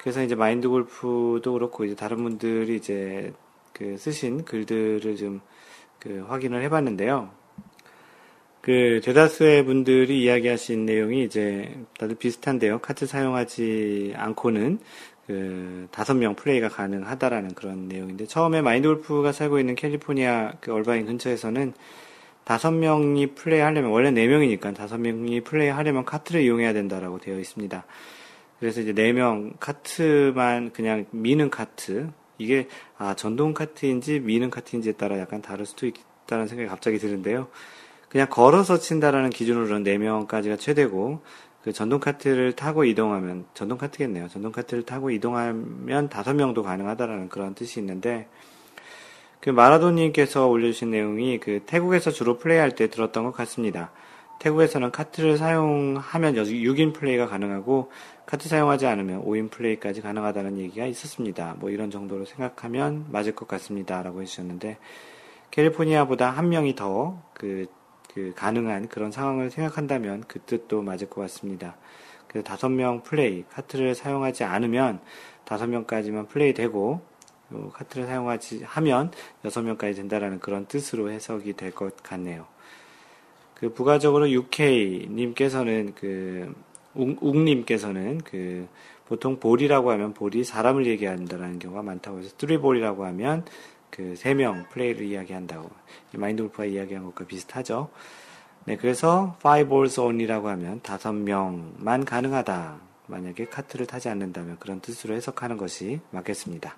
그래서 0.00 0.22
이제 0.22 0.34
마인드 0.34 0.66
골프도 0.66 1.52
그렇고 1.52 1.84
이제 1.84 1.94
다른 1.94 2.22
분들이 2.22 2.76
이제 2.76 3.34
그 3.74 3.96
쓰신 3.98 4.44
글들을 4.44 5.16
좀 5.16 5.40
그 6.00 6.24
확인을 6.28 6.62
해봤는데요. 6.62 7.30
그 8.60 9.00
대다수의 9.02 9.64
분들이 9.64 10.22
이야기하신 10.22 10.84
내용이 10.84 11.24
이제 11.24 11.74
다들 11.98 12.16
비슷한데요. 12.16 12.80
카트 12.80 13.06
사용하지 13.06 14.12
않고는 14.16 14.78
그 15.26 15.88
다섯 15.90 16.14
명 16.14 16.34
플레이가 16.34 16.68
가능하다라는 16.68 17.54
그런 17.54 17.88
내용인데 17.88 18.26
처음에 18.26 18.60
마인드 18.62 18.88
골프가 18.88 19.32
살고 19.32 19.60
있는 19.60 19.76
캘리포니아 19.76 20.54
그 20.60 20.72
얼바인 20.72 21.06
근처에서는 21.06 21.72
다섯 22.44 22.72
명이 22.72 23.28
플레이 23.34 23.60
하려면 23.60 23.92
원래 23.92 24.10
네 24.10 24.26
명이니까 24.26 24.72
다섯 24.72 24.98
명이 24.98 25.42
플레이 25.42 25.68
하려면 25.68 26.04
카트를 26.04 26.42
이용해야 26.42 26.72
된다라고 26.72 27.18
되어 27.20 27.38
있습니다. 27.38 27.84
그래서 28.58 28.80
이제 28.80 28.92
네 28.92 29.12
명 29.12 29.52
카트만 29.60 30.72
그냥 30.72 31.06
미는 31.12 31.48
카트 31.50 32.10
이게 32.38 32.68
아 32.98 33.14
전동 33.14 33.54
카트인지 33.54 34.20
미는 34.20 34.50
카트인지에 34.50 34.92
따라 34.92 35.18
약간 35.18 35.40
다를 35.40 35.64
수도 35.64 35.86
있다는 35.86 36.46
생각이 36.48 36.68
갑자기 36.68 36.98
드는데요. 36.98 37.48
그냥 38.10 38.26
걸어서 38.28 38.78
친다라는 38.78 39.30
기준으로는 39.30 39.84
4명까지가 39.84 40.58
최대고 40.58 41.22
그 41.62 41.72
전동 41.72 42.00
카트를 42.00 42.54
타고 42.54 42.84
이동하면 42.84 43.46
전동 43.54 43.78
카트겠네요. 43.78 44.28
전동 44.28 44.50
카트를 44.50 44.82
타고 44.82 45.10
이동하면 45.10 46.08
다섯 46.08 46.34
명도 46.34 46.62
가능하다라는 46.62 47.28
그런 47.28 47.54
뜻이 47.54 47.78
있는데 47.78 48.28
그 49.40 49.50
마라도님께서 49.50 50.48
올려주신 50.48 50.90
내용이 50.90 51.38
그 51.38 51.60
태국에서 51.66 52.10
주로 52.10 52.36
플레이할 52.36 52.74
때 52.74 52.88
들었던 52.88 53.24
것 53.24 53.32
같습니다. 53.32 53.92
태국에서는 54.40 54.90
카트를 54.90 55.36
사용하면 55.36 56.34
6인 56.34 56.94
플레이가 56.94 57.26
가능하고 57.26 57.92
카트 58.26 58.48
사용하지 58.48 58.86
않으면 58.86 59.24
5인 59.24 59.50
플레이까지 59.50 60.00
가능하다는 60.00 60.58
얘기가 60.58 60.86
있었습니다. 60.86 61.56
뭐 61.58 61.70
이런 61.70 61.90
정도로 61.90 62.24
생각하면 62.24 63.06
맞을 63.10 63.34
것 63.34 63.46
같습니다. 63.46 64.02
라고 64.02 64.22
해주셨는데 64.22 64.78
캘리포니아보다 65.50 66.30
한 66.30 66.48
명이 66.48 66.74
더 66.74 67.22
그 67.34 67.66
그 68.12 68.32
가능한 68.36 68.88
그런 68.88 69.10
상황을 69.12 69.50
생각한다면 69.50 70.24
그 70.26 70.40
뜻도 70.40 70.82
맞을 70.82 71.08
것 71.08 71.20
같습니다. 71.22 71.76
그래서 72.26 72.44
다섯 72.44 72.68
명 72.68 73.02
플레이 73.02 73.44
카트를 73.50 73.94
사용하지 73.94 74.44
않으면 74.44 75.00
다섯 75.44 75.66
명까지만 75.66 76.26
플레이 76.28 76.54
되고 76.54 77.00
카트를 77.72 78.06
사용하지 78.06 78.62
하면 78.64 79.10
여섯 79.44 79.62
명까지 79.62 79.94
된다라는 79.94 80.38
그런 80.40 80.66
뜻으로 80.66 81.10
해석이 81.10 81.54
될 81.54 81.72
것 81.72 81.96
같네요. 82.02 82.46
그 83.54 83.72
부가적으로 83.72 84.30
UK 84.30 85.08
님께서는 85.10 85.94
그 85.94 86.54
웅 86.94 87.44
님께서는 87.44 88.18
그 88.18 88.68
보통 89.06 89.38
볼이라고 89.38 89.90
하면 89.92 90.14
볼이 90.14 90.44
사람을 90.44 90.86
얘기한다라는 90.86 91.58
경우가 91.58 91.82
많다고 91.82 92.18
해서 92.18 92.30
three 92.36 92.60
ball이라고 92.60 93.04
하면 93.06 93.44
그 94.00 94.14
세 94.16 94.34
명 94.34 94.64
플레이를 94.70 95.04
이야기한다고 95.04 95.70
마인드 96.14 96.42
골프가 96.42 96.64
이야기한 96.64 97.04
것과 97.04 97.26
비슷하죠. 97.26 97.90
네, 98.64 98.76
그래서 98.76 99.36
5 99.44 99.68
balls 99.68 100.00
only라고 100.00 100.48
하면 100.48 100.80
다섯 100.82 101.12
명만 101.12 102.04
가능하다. 102.04 102.78
만약에 103.06 103.46
카트를 103.46 103.86
타지 103.86 104.08
않는다면 104.08 104.56
그런 104.58 104.80
뜻으로 104.80 105.14
해석하는 105.14 105.56
것이 105.56 106.00
맞겠습니다. 106.12 106.76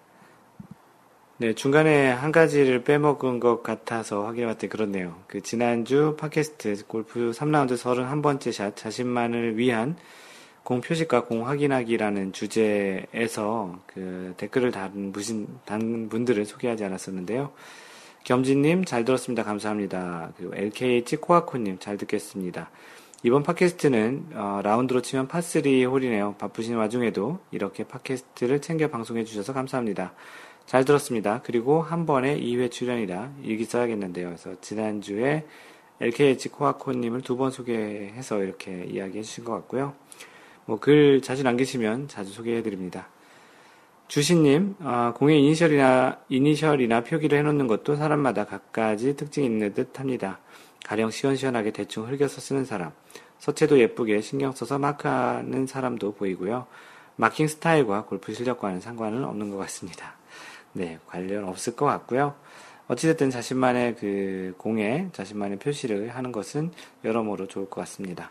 네, 1.38 1.54
중간에 1.54 2.10
한 2.10 2.32
가지를 2.32 2.84
빼먹은 2.84 3.40
것 3.40 3.62
같아서 3.62 4.24
확인해봤더니 4.24 4.68
그렇네요. 4.70 5.22
그 5.26 5.40
지난주 5.42 6.16
팟캐스트 6.18 6.86
골프 6.86 7.32
3라운드 7.32 7.76
31번째 7.76 8.52
샷 8.52 8.76
자신만을 8.76 9.58
위한 9.58 9.96
공 10.64 10.80
표시과 10.80 11.24
공 11.24 11.48
확인하기라는 11.48 12.32
주제에서 12.32 13.80
그 13.86 14.34
댓글을 14.36 14.70
단, 14.70 15.12
무신, 15.12 15.48
단 15.64 16.08
분들을 16.08 16.44
소개하지 16.44 16.84
않았었는데요. 16.84 17.52
겸진님 18.24 18.84
잘 18.84 19.04
들었습니다. 19.04 19.42
감사합니다. 19.42 20.32
그리고 20.36 20.54
LKH 20.54 21.16
코아코님 21.16 21.78
잘 21.80 21.96
듣겠습니다. 21.96 22.70
이번 23.24 23.42
팟캐스트는 23.42 24.30
어, 24.34 24.60
라운드로 24.62 25.02
치면 25.02 25.28
파3 25.28 25.90
홀이네요. 25.90 26.36
바쁘신 26.38 26.76
와중에도 26.76 27.40
이렇게 27.50 27.84
팟캐스트를 27.84 28.60
챙겨 28.60 28.88
방송해 28.88 29.24
주셔서 29.24 29.52
감사합니다. 29.52 30.12
잘 30.66 30.84
들었습니다. 30.84 31.40
그리고 31.44 31.82
한 31.82 32.06
번에 32.06 32.38
2회 32.38 32.70
출연이라 32.70 33.32
일기 33.42 33.64
써야겠는데요. 33.64 34.26
그래서 34.28 34.60
지난주에 34.60 35.44
LKH 36.00 36.48
코아코님을 36.50 37.22
두 37.22 37.36
번 37.36 37.50
소개해서 37.50 38.42
이렇게 38.42 38.84
이야기해 38.84 39.22
주신 39.22 39.44
것 39.44 39.52
같고요. 39.52 39.94
뭐 40.66 40.78
글 40.78 41.20
자주 41.22 41.42
남기시면 41.42 42.08
자주 42.08 42.32
소개해 42.32 42.62
드립니다. 42.62 43.08
주신님, 44.08 44.76
어, 44.80 45.14
공의 45.16 45.40
이니셜이나, 45.42 46.18
이니셜이나 46.28 47.02
표기를 47.02 47.38
해놓는 47.38 47.66
것도 47.66 47.96
사람마다 47.96 48.44
각가지 48.44 49.16
특징이 49.16 49.46
있는 49.46 49.72
듯 49.72 49.98
합니다. 49.98 50.38
가령 50.84 51.10
시원시원하게 51.10 51.70
대충 51.70 52.06
흘겨서 52.06 52.40
쓰는 52.40 52.64
사람, 52.64 52.92
서체도 53.38 53.78
예쁘게 53.78 54.20
신경 54.20 54.52
써서 54.52 54.78
마크하는 54.78 55.66
사람도 55.66 56.14
보이고요. 56.14 56.66
마킹 57.16 57.48
스타일과 57.48 58.04
골프 58.04 58.34
실력과는 58.34 58.80
상관은 58.80 59.24
없는 59.24 59.50
것 59.50 59.56
같습니다. 59.58 60.14
네, 60.74 60.98
관련 61.06 61.44
없을 61.44 61.74
것 61.74 61.86
같고요. 61.86 62.34
어찌됐든 62.88 63.30
자신만의 63.30 63.96
그 63.96 64.54
공에 64.58 65.08
자신만의 65.12 65.58
표시를 65.58 66.10
하는 66.10 66.32
것은 66.32 66.72
여러모로 67.04 67.46
좋을 67.46 67.70
것 67.70 67.80
같습니다. 67.82 68.30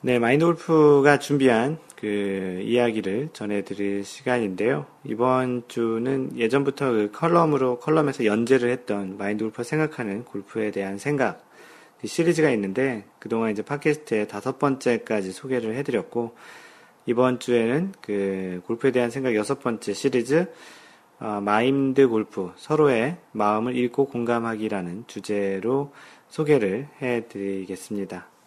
네, 0.00 0.20
마인드 0.20 0.44
골프가 0.44 1.18
준비한 1.18 1.76
그 1.96 2.60
이야기를 2.62 3.30
전해드릴 3.32 4.04
시간인데요. 4.04 4.86
이번 5.02 5.64
주는 5.66 6.30
예전부터 6.36 6.92
그 6.92 7.10
컬럼으로, 7.12 7.80
컬럼에서 7.80 8.24
연재를 8.24 8.70
했던 8.70 9.18
마인드 9.18 9.42
골프가 9.42 9.64
생각하는 9.64 10.24
골프에 10.24 10.70
대한 10.70 10.98
생각 10.98 11.44
그 12.00 12.06
시리즈가 12.06 12.48
있는데 12.50 13.06
그동안 13.18 13.50
이제 13.50 13.62
팟캐스트에 13.62 14.28
다섯 14.28 14.60
번째까지 14.60 15.32
소개를 15.32 15.74
해드렸고 15.74 16.36
이번 17.06 17.40
주에는 17.40 17.92
그 18.00 18.62
골프에 18.66 18.92
대한 18.92 19.10
생각 19.10 19.34
여섯 19.34 19.58
번째 19.58 19.94
시리즈 19.94 20.46
어, 21.18 21.40
마인드 21.42 22.06
골프 22.06 22.52
서로의 22.54 23.16
마음을 23.32 23.74
읽고 23.74 24.04
공감하기라는 24.04 25.04
주제로 25.08 25.92
소개를 26.28 26.86
해드리겠습니다. 27.02 28.37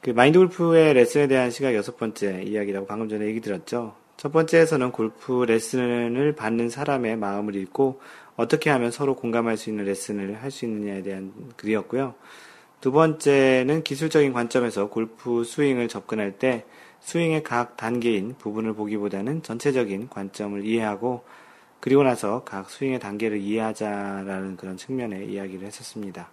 그 0.00 0.10
마인드 0.10 0.38
골프의 0.38 0.94
레슨에 0.94 1.26
대한 1.26 1.50
시각 1.50 1.74
여섯 1.74 1.96
번째 1.96 2.42
이야기라고 2.42 2.86
방금 2.86 3.08
전에 3.08 3.26
얘기 3.26 3.40
드렸죠. 3.40 3.96
첫 4.16 4.32
번째에서는 4.32 4.92
골프 4.92 5.44
레슨을 5.44 6.34
받는 6.34 6.70
사람의 6.70 7.16
마음을 7.16 7.56
읽고 7.56 8.00
어떻게 8.36 8.70
하면 8.70 8.90
서로 8.90 9.16
공감할 9.16 9.56
수 9.56 9.70
있는 9.70 9.84
레슨을 9.84 10.42
할 10.42 10.50
수 10.50 10.64
있느냐에 10.64 11.02
대한 11.02 11.32
글이었고요. 11.56 12.14
두 12.80 12.92
번째는 12.92 13.82
기술적인 13.82 14.32
관점에서 14.32 14.88
골프 14.88 15.42
스윙을 15.42 15.88
접근할 15.88 16.38
때 16.38 16.64
스윙의 17.00 17.42
각 17.42 17.76
단계인 17.76 18.36
부분을 18.38 18.74
보기보다는 18.74 19.42
전체적인 19.42 20.08
관점을 20.08 20.64
이해하고 20.64 21.24
그리고 21.80 22.04
나서 22.04 22.44
각 22.44 22.70
스윙의 22.70 23.00
단계를 23.00 23.38
이해하자라는 23.38 24.56
그런 24.56 24.76
측면의 24.76 25.28
이야기를 25.32 25.66
했었습니다. 25.66 26.30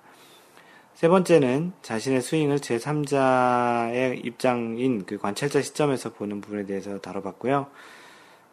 세 0.95 1.09
번째는 1.09 1.73
자신의 1.81 2.21
스윙을 2.21 2.59
제3자의 2.59 4.25
입장인 4.25 5.05
그 5.05 5.17
관찰자 5.17 5.61
시점에서 5.61 6.13
보는 6.13 6.39
부분에 6.39 6.65
대해서 6.65 7.01
다뤄봤고요. 7.01 7.67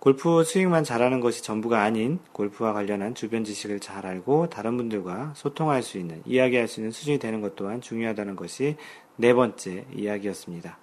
골프 0.00 0.42
스윙만 0.42 0.83
잘하는 0.83 1.20
것이 1.20 1.44
전부가 1.44 1.83
아닌 1.83 2.18
골프와 2.33 2.72
관련한 2.72 3.14
주변 3.14 3.44
지식을 3.44 3.78
잘 3.78 4.07
알고 4.07 4.48
다른 4.50 4.76
분들과 4.76 5.35
소통할 5.37 5.85
수 5.85 5.98
있는, 5.98 6.20
이야기할 6.26 6.66
수 6.66 6.81
있는 6.81 6.90
수준이 6.90 7.20
되는 7.20 7.42
것 7.42 7.55
또한 7.55 7.81
중요하다는 7.81 8.35
것이 8.35 8.74
네 9.14 9.33
번째 9.35 9.85
이야기였습니다. 9.94 10.78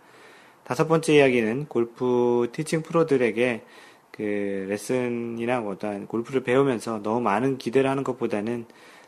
다섯 0.63 0.87
번째 0.87 1.13
이야기는 1.13 1.65
골프 1.65 2.47
티칭 2.53 2.83
프로들에게 2.83 3.63
그 4.11 4.65
레슨이나 4.69 5.59
어떤 5.59 6.07
골프를 6.07 6.41
배우면서 6.41 7.01
너무 7.03 7.19
많은 7.19 7.57
기대를 7.57 7.89
하는 7.89 8.05
것보다는 8.05 8.65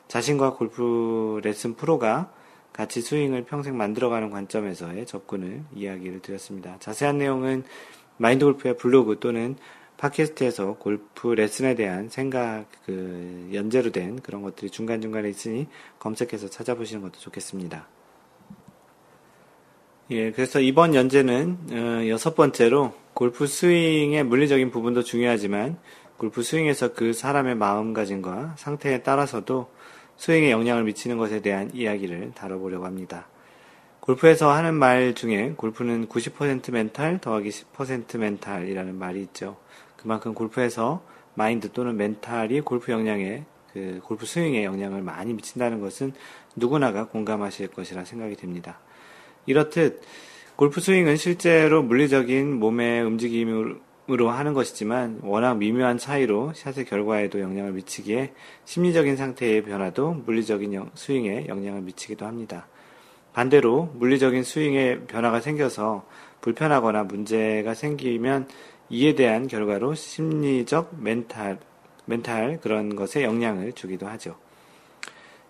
자신과 0.10 0.56
골프 0.56 1.40
레슨 1.46 1.76
프로가 1.76 2.34
같이 2.74 3.02
스윙을 3.02 3.44
평생 3.46 3.78
만들어가는 3.78 4.30
관점에서의 4.30 5.06
접근을 5.06 5.64
이야기를 5.76 6.22
드렸습니다. 6.22 6.78
자세한 6.80 7.18
내용은 7.18 7.64
마인드 8.18 8.46
골프의 8.46 8.78
블로그 8.78 9.20
또는 9.20 9.56
팟캐스트에서 9.98 10.78
골프 10.80 11.28
레슨에 11.28 11.76
대한 11.76 12.10
생각, 12.10 12.66
그, 12.86 13.50
연재로 13.54 13.92
된 13.92 14.20
그런 14.20 14.42
것들이 14.42 14.72
중간중간에 14.72 15.30
있으니 15.30 15.68
검색해서 16.00 16.50
찾아보시는 16.50 17.04
것도 17.04 17.20
좋겠습니다. 17.20 17.88
예, 20.12 20.32
그래서 20.32 20.60
이번 20.60 20.96
연재는 20.96 21.58
어, 21.72 22.08
여섯 22.10 22.36
번째로 22.36 22.94
골프 23.14 23.46
스윙의 23.46 24.24
물리적인 24.26 24.72
부분도 24.72 25.04
중요하지만 25.04 25.78
골프 26.18 26.44
스윙에서 26.44 26.94
그 26.94 27.14
사람의 27.14 27.56
마음가짐과 27.56 28.56
상태에 28.58 29.04
따라서도 29.04 29.70
스윙에 30.22 30.52
영향을 30.52 30.84
미치는 30.84 31.18
것에 31.18 31.42
대한 31.42 31.72
이야기를 31.74 32.34
다뤄보려고 32.36 32.86
합니다. 32.86 33.28
골프에서 34.02 34.52
하는 34.52 34.76
말 34.76 35.16
중에 35.16 35.54
골프는 35.58 36.10
90% 36.10 36.72
멘탈 36.74 37.18
더하기 37.20 37.50
10% 37.50 38.20
멘탈이라는 38.20 38.94
말이 39.00 39.20
있죠. 39.24 39.58
그만큼 39.98 40.36
골프에서 40.36 41.04
마인드 41.34 41.72
또는 41.72 41.98
멘탈이 41.98 42.62
골프 42.62 42.92
영향에 42.92 43.46
그 43.74 44.00
골프 44.04 44.28
스윙에 44.28 44.64
영향을 44.64 45.02
많이 45.02 45.34
미친다는 45.34 45.82
것은 45.82 46.14
누구나가 46.56 47.08
공감하실 47.08 47.70
것이라 47.70 48.06
생각이 48.06 48.36
됩니다. 48.36 48.78
이렇듯 49.48 50.04
골프 50.56 50.82
스윙은 50.82 51.18
실제로 51.18 51.82
물리적인 51.82 52.60
몸의 52.60 53.02
움직임 53.02 53.82
으로 54.12 54.30
하는 54.30 54.54
것이지만 54.54 55.20
워낙 55.24 55.56
미묘한 55.56 55.98
차이로 55.98 56.52
샷의 56.54 56.84
결과에도 56.84 57.40
영향을 57.40 57.72
미치기에 57.72 58.34
심리적인 58.66 59.16
상태의 59.16 59.64
변화도 59.64 60.24
물리적인 60.26 60.90
스윙에 60.96 61.48
영향을 61.48 61.82
미치기도 61.82 62.26
합니다. 62.26 62.68
반대로 63.32 63.90
물리적인 63.96 64.44
스윙에 64.44 65.02
변화가 65.08 65.40
생겨서 65.40 66.06
불편하거나 66.42 67.06
문제가 67.06 67.74
생기면 67.74 68.50
이에 68.90 69.16
대한 69.16 69.48
결과로 69.48 69.96
심리적 69.96 70.96
멘탈, 71.00 71.60
멘탈 72.04 72.60
그런 72.62 72.98
것에 72.98 73.24
영향을 73.24 73.72
주기도 73.72 74.08
하죠. 74.08 74.36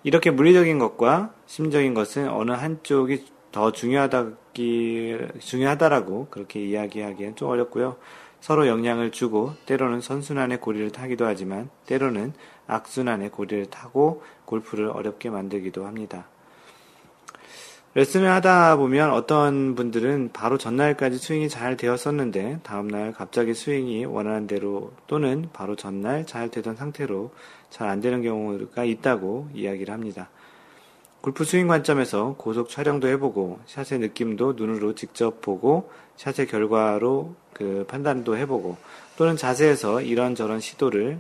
이렇게 0.04 0.30
물리적인 0.30 0.78
것과 0.78 1.34
심적인 1.48 1.96
것은 1.96 2.30
어느 2.30 2.52
한쪽이 2.52 3.26
더 3.52 3.72
중요하다기, 3.72 5.18
중요하다라고 5.40 6.28
그렇게 6.30 6.64
이야기하기엔 6.64 7.36
좀 7.36 7.50
어렵고요. 7.50 7.98
서로 8.42 8.68
영향을 8.68 9.12
주고 9.12 9.54
때로는 9.66 10.02
선순환의 10.02 10.60
고리를 10.60 10.92
타기도 10.92 11.26
하지만 11.26 11.70
때로는 11.86 12.34
악순환의 12.68 13.30
고리를 13.30 13.68
타고 13.68 14.24
골프를 14.46 14.88
어렵게 14.88 15.30
만들기도 15.30 15.86
합니다. 15.86 16.28
레슨을 17.94 18.30
하다 18.32 18.78
보면 18.78 19.12
어떤 19.12 19.76
분들은 19.76 20.30
바로 20.32 20.58
전날까지 20.58 21.18
스윙이 21.18 21.50
잘 21.50 21.76
되었었는데 21.76 22.62
다음날 22.64 23.12
갑자기 23.12 23.54
스윙이 23.54 24.06
원하는 24.06 24.48
대로 24.48 24.94
또는 25.08 25.50
바로 25.52 25.76
전날 25.76 26.26
잘 26.26 26.50
되던 26.50 26.78
상태로 26.78 27.32
잘 27.70 27.90
안 27.90 28.00
되는 28.00 28.22
경우가 28.22 28.86
있다고 28.86 29.50
이야기를 29.54 29.94
합니다. 29.94 30.30
골프 31.22 31.44
스윙 31.46 31.68
관점에서 31.68 32.34
고속 32.38 32.70
촬영도 32.70 33.08
해보고 33.10 33.60
샷의 33.68 34.00
느낌도 34.00 34.54
눈으로 34.54 34.96
직접 34.96 35.40
보고 35.42 35.92
샷의 36.18 36.48
결과로 36.48 37.36
그 37.54 37.86
판단도 37.88 38.38
해보고 38.38 38.78
또는 39.18 39.38
자세에서 39.38 40.02
이런저런 40.02 40.60
시도를 40.60 41.20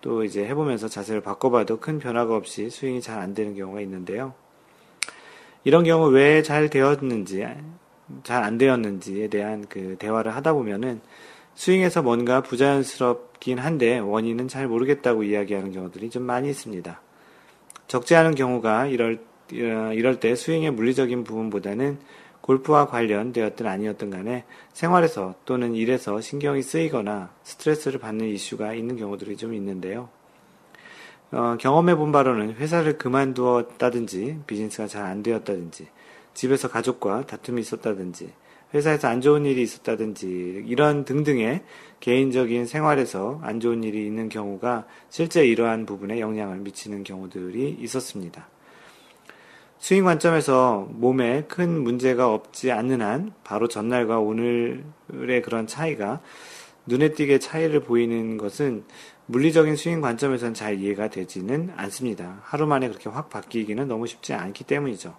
또 0.00 0.22
이제 0.24 0.44
해보면서 0.46 0.86
자세를 0.88 1.20
바꿔봐도 1.20 1.80
큰 1.80 1.98
변화가 1.98 2.36
없이 2.36 2.70
스윙이 2.70 3.00
잘 3.02 3.18
안 3.18 3.34
되는 3.34 3.56
경우가 3.56 3.80
있는데요. 3.80 4.34
이런 5.64 5.84
경우 5.84 6.08
왜 6.08 6.42
잘 6.42 6.70
되었는지, 6.70 7.44
잘 8.22 8.44
안 8.44 8.56
되었는지에 8.56 9.28
대한 9.28 9.66
그 9.68 9.96
대화를 9.98 10.34
하다 10.34 10.52
보면은 10.52 11.00
스윙에서 11.56 12.02
뭔가 12.02 12.40
부자연스럽긴 12.40 13.58
한데 13.58 13.98
원인은 13.98 14.48
잘 14.48 14.68
모르겠다고 14.68 15.24
이야기하는 15.24 15.72
경우들이 15.72 16.08
좀 16.08 16.22
많이 16.22 16.48
있습니다. 16.48 17.00
적지 17.88 18.14
않은 18.14 18.36
경우가 18.36 18.86
이럴 18.86 19.18
이럴 19.52 20.20
때 20.20 20.34
스윙의 20.34 20.72
물리적인 20.72 21.24
부분보다는 21.24 21.98
골프와 22.40 22.86
관련되었든 22.86 23.66
아니었든 23.66 24.10
간에 24.10 24.44
생활에서 24.72 25.34
또는 25.44 25.74
일에서 25.74 26.20
신경이 26.20 26.62
쓰이거나 26.62 27.30
스트레스를 27.42 28.00
받는 28.00 28.26
이슈가 28.28 28.74
있는 28.74 28.96
경우들이 28.96 29.36
좀 29.36 29.54
있는데요. 29.54 30.08
어, 31.32 31.56
경험해 31.60 31.94
본 31.94 32.10
바로는 32.10 32.54
회사를 32.54 32.98
그만두었다든지 32.98 34.40
비즈니스가 34.46 34.88
잘 34.88 35.04
안 35.04 35.22
되었다든지 35.22 35.86
집에서 36.34 36.68
가족과 36.68 37.26
다툼이 37.26 37.60
있었다든지 37.60 38.32
회사에서 38.74 39.08
안 39.08 39.20
좋은 39.20 39.46
일이 39.46 39.62
있었다든지 39.62 40.64
이런 40.66 41.04
등등의 41.04 41.62
개인적인 42.00 42.66
생활에서 42.66 43.40
안 43.42 43.60
좋은 43.60 43.84
일이 43.84 44.06
있는 44.06 44.28
경우가 44.28 44.86
실제 45.08 45.44
이러한 45.44 45.86
부분에 45.86 46.20
영향을 46.20 46.58
미치는 46.58 47.04
경우들이 47.04 47.78
있었습니다. 47.80 48.48
스윙 49.80 50.04
관점에서 50.04 50.88
몸에 50.90 51.44
큰 51.48 51.82
문제가 51.82 52.32
없지 52.32 52.70
않는 52.70 53.00
한 53.00 53.32
바로 53.42 53.66
전날과 53.66 54.20
오늘의 54.20 55.42
그런 55.42 55.66
차이가 55.66 56.20
눈에 56.84 57.12
띄게 57.14 57.38
차이를 57.38 57.80
보이는 57.80 58.36
것은 58.36 58.84
물리적인 59.24 59.76
스윙 59.76 60.02
관점에서는 60.02 60.52
잘 60.52 60.78
이해가 60.78 61.08
되지는 61.08 61.72
않습니다. 61.76 62.40
하루 62.42 62.66
만에 62.66 62.88
그렇게 62.88 63.08
확 63.08 63.30
바뀌기는 63.30 63.88
너무 63.88 64.06
쉽지 64.06 64.34
않기 64.34 64.64
때문이죠. 64.64 65.16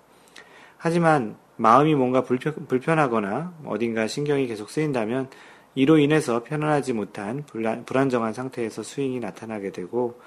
하지만 0.78 1.38
마음이 1.58 1.95
뭔가 1.95 2.21
불편, 2.24 2.54
불편하거나 2.67 3.54
어딘가 3.65 4.06
신경이 4.06 4.45
계속 4.45 4.69
쓰인다면 4.69 5.30
이로 5.74 5.97
인해서 5.97 6.43
편안하지 6.43 6.93
못한 6.93 7.43
불안, 7.47 7.84
불안정한 7.86 8.34
상태에서 8.34 8.84
스윙이 8.84 9.21
나타나게 9.21 9.71
되고 9.71 10.19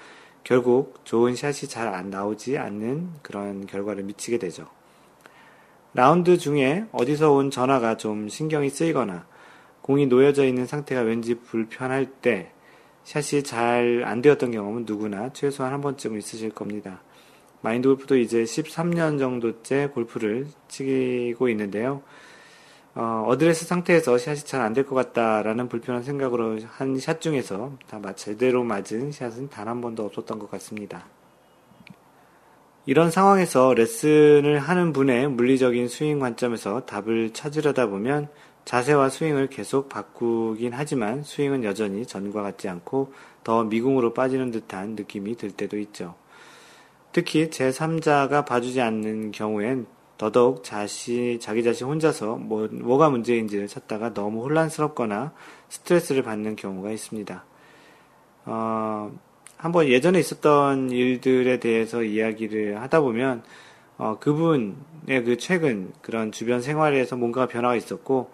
결국 0.45 1.03
좋은 1.05 1.35
샷이 1.35 1.67
잘 1.67 1.87
안 1.87 2.11
나오지 2.11 2.59
않는 2.59 3.09
그런 3.23 3.65
결과를 3.65 4.03
미치게 4.03 4.37
되죠. 4.37 4.67
라운드 5.95 6.37
중에 6.37 6.85
어디서 6.91 7.31
온 7.31 7.49
전화가 7.49 7.97
좀 7.97 8.29
신경이 8.29 8.69
쓰이거나 8.69 9.25
공이 9.81 10.05
놓여져 10.05 10.45
있는 10.45 10.67
상태가 10.67 11.01
왠지 11.01 11.33
불편할 11.33 12.05
때 12.05 12.51
샷이 13.03 13.43
잘 13.43 14.03
안 14.05 14.21
되었던 14.21 14.51
경험은 14.51 14.83
누구나 14.85 15.33
최소한 15.33 15.73
한 15.73 15.81
번쯤은 15.81 16.19
있으실 16.19 16.51
겁니다. 16.51 17.01
마인드 17.61 17.87
골프도 17.87 18.17
이제 18.17 18.43
13년 18.43 19.17
정도째 19.17 19.89
골프를 19.93 20.45
치고 20.67 21.49
있는데요. 21.49 22.03
어, 22.95 23.25
어드레스 23.27 23.65
상태에서 23.65 24.17
샷이 24.17 24.39
잘 24.45 24.61
안 24.61 24.73
될 24.73 24.85
것 24.85 24.95
같다라는 24.95 25.67
불편한 25.67 26.03
생각으로 26.03 26.59
한 26.77 26.95
샷 26.97 27.19
중에서 27.21 27.73
다 27.87 27.99
제대로 28.15 28.63
맞은 28.63 29.11
샷은 29.11 29.49
단 29.49 29.67
한 29.67 29.81
번도 29.81 30.05
없었던 30.05 30.39
것 30.39 30.49
같습니다. 30.51 31.05
이런 32.85 33.09
상황에서 33.11 33.73
레슨을 33.73 34.59
하는 34.59 34.93
분의 34.93 35.27
물리적인 35.29 35.87
스윙 35.89 36.19
관점에서 36.19 36.85
답을 36.85 37.33
찾으려다 37.33 37.87
보면 37.87 38.29
자세와 38.63 39.09
스윙을 39.09 39.47
계속 39.47 39.89
바꾸긴 39.89 40.71
하지만 40.73 41.23
스윙은 41.23 41.63
여전히 41.63 42.05
전과 42.05 42.41
같지 42.43 42.69
않고 42.69 43.11
더 43.43 43.63
미궁으로 43.63 44.13
빠지는 44.13 44.51
듯한 44.51 44.95
느낌이 44.95 45.35
들 45.35 45.51
때도 45.51 45.77
있죠. 45.79 46.15
특히 47.11 47.49
제3자가 47.49 48.45
봐주지 48.45 48.81
않는 48.81 49.31
경우엔 49.31 49.85
더더욱 50.17 50.63
자시, 50.63 51.37
자기 51.41 51.63
자신 51.63 51.87
혼자서 51.87 52.35
뭐, 52.35 52.67
뭐가 52.71 53.09
문제인지를 53.09 53.67
찾다가 53.67 54.13
너무 54.13 54.43
혼란스럽거나 54.43 55.33
스트레스를 55.69 56.23
받는 56.23 56.55
경우가 56.55 56.91
있습니다. 56.91 57.43
어, 58.45 59.11
한번 59.57 59.87
예전에 59.87 60.19
있었던 60.19 60.91
일들에 60.91 61.59
대해서 61.59 62.03
이야기를 62.03 62.81
하다 62.81 63.01
보면, 63.01 63.43
어, 63.97 64.17
그분의 64.19 65.23
그 65.25 65.37
최근 65.37 65.91
그런 66.01 66.31
주변 66.31 66.61
생활에서 66.61 67.15
뭔가 67.15 67.47
변화가 67.47 67.75
있었고, 67.75 68.31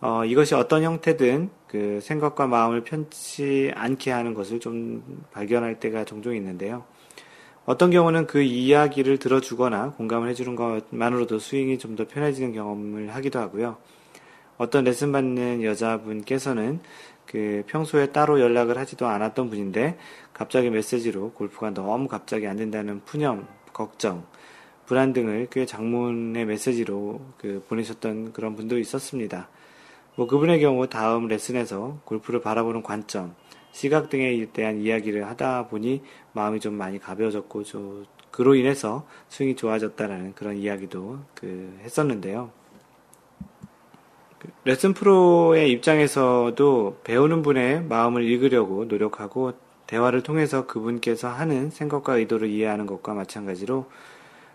어, 0.00 0.24
이것이 0.24 0.54
어떤 0.54 0.82
형태든 0.82 1.50
그 1.66 2.00
생각과 2.02 2.46
마음을 2.46 2.82
편치 2.82 3.70
않게 3.74 4.10
하는 4.10 4.32
것을 4.32 4.60
좀 4.60 5.24
발견할 5.32 5.78
때가 5.80 6.04
종종 6.04 6.34
있는데요. 6.34 6.84
어떤 7.70 7.92
경우는 7.92 8.26
그 8.26 8.42
이야기를 8.42 9.18
들어주거나 9.18 9.92
공감을 9.92 10.28
해주는 10.30 10.56
것만으로도 10.56 11.38
스윙이 11.38 11.78
좀 11.78 11.94
더 11.94 12.04
편해지는 12.04 12.52
경험을 12.52 13.14
하기도 13.14 13.38
하고요. 13.38 13.76
어떤 14.58 14.82
레슨 14.82 15.12
받는 15.12 15.62
여자분께서는 15.62 16.80
그 17.26 17.62
평소에 17.68 18.06
따로 18.06 18.40
연락을 18.40 18.76
하지도 18.76 19.06
않았던 19.06 19.50
분인데 19.50 19.96
갑자기 20.32 20.68
메시지로 20.68 21.30
골프가 21.30 21.70
너무 21.70 22.08
갑자기 22.08 22.48
안 22.48 22.56
된다는 22.56 23.02
푸념, 23.04 23.46
걱정, 23.72 24.24
불안 24.86 25.12
등을 25.12 25.46
꽤 25.52 25.64
장문의 25.64 26.46
메시지로 26.46 27.20
그 27.38 27.64
보내셨던 27.68 28.32
그런 28.32 28.56
분도 28.56 28.80
있었습니다. 28.80 29.48
뭐 30.16 30.26
그분의 30.26 30.60
경우 30.60 30.88
다음 30.88 31.28
레슨에서 31.28 32.00
골프를 32.04 32.40
바라보는 32.40 32.82
관점, 32.82 33.36
시각 33.72 34.10
등에 34.10 34.46
대한 34.52 34.80
이야기를 34.80 35.26
하다 35.26 35.68
보니 35.68 36.02
마음이 36.32 36.60
좀 36.60 36.74
많이 36.74 36.98
가벼워졌고 36.98 37.64
저 37.64 38.02
그로 38.30 38.54
인해서 38.54 39.06
스윙이 39.28 39.56
좋아졌다라는 39.56 40.34
그런 40.34 40.56
이야기도 40.56 41.18
그 41.34 41.78
했었는데요. 41.82 42.50
그 44.38 44.48
레슨 44.64 44.94
프로의 44.94 45.70
입장에서도 45.70 47.00
배우는 47.04 47.42
분의 47.42 47.84
마음을 47.84 48.24
읽으려고 48.24 48.84
노력하고 48.86 49.52
대화를 49.86 50.22
통해서 50.22 50.66
그분께서 50.66 51.28
하는 51.28 51.70
생각과 51.70 52.16
의도를 52.16 52.48
이해하는 52.48 52.86
것과 52.86 53.12
마찬가지로 53.12 53.86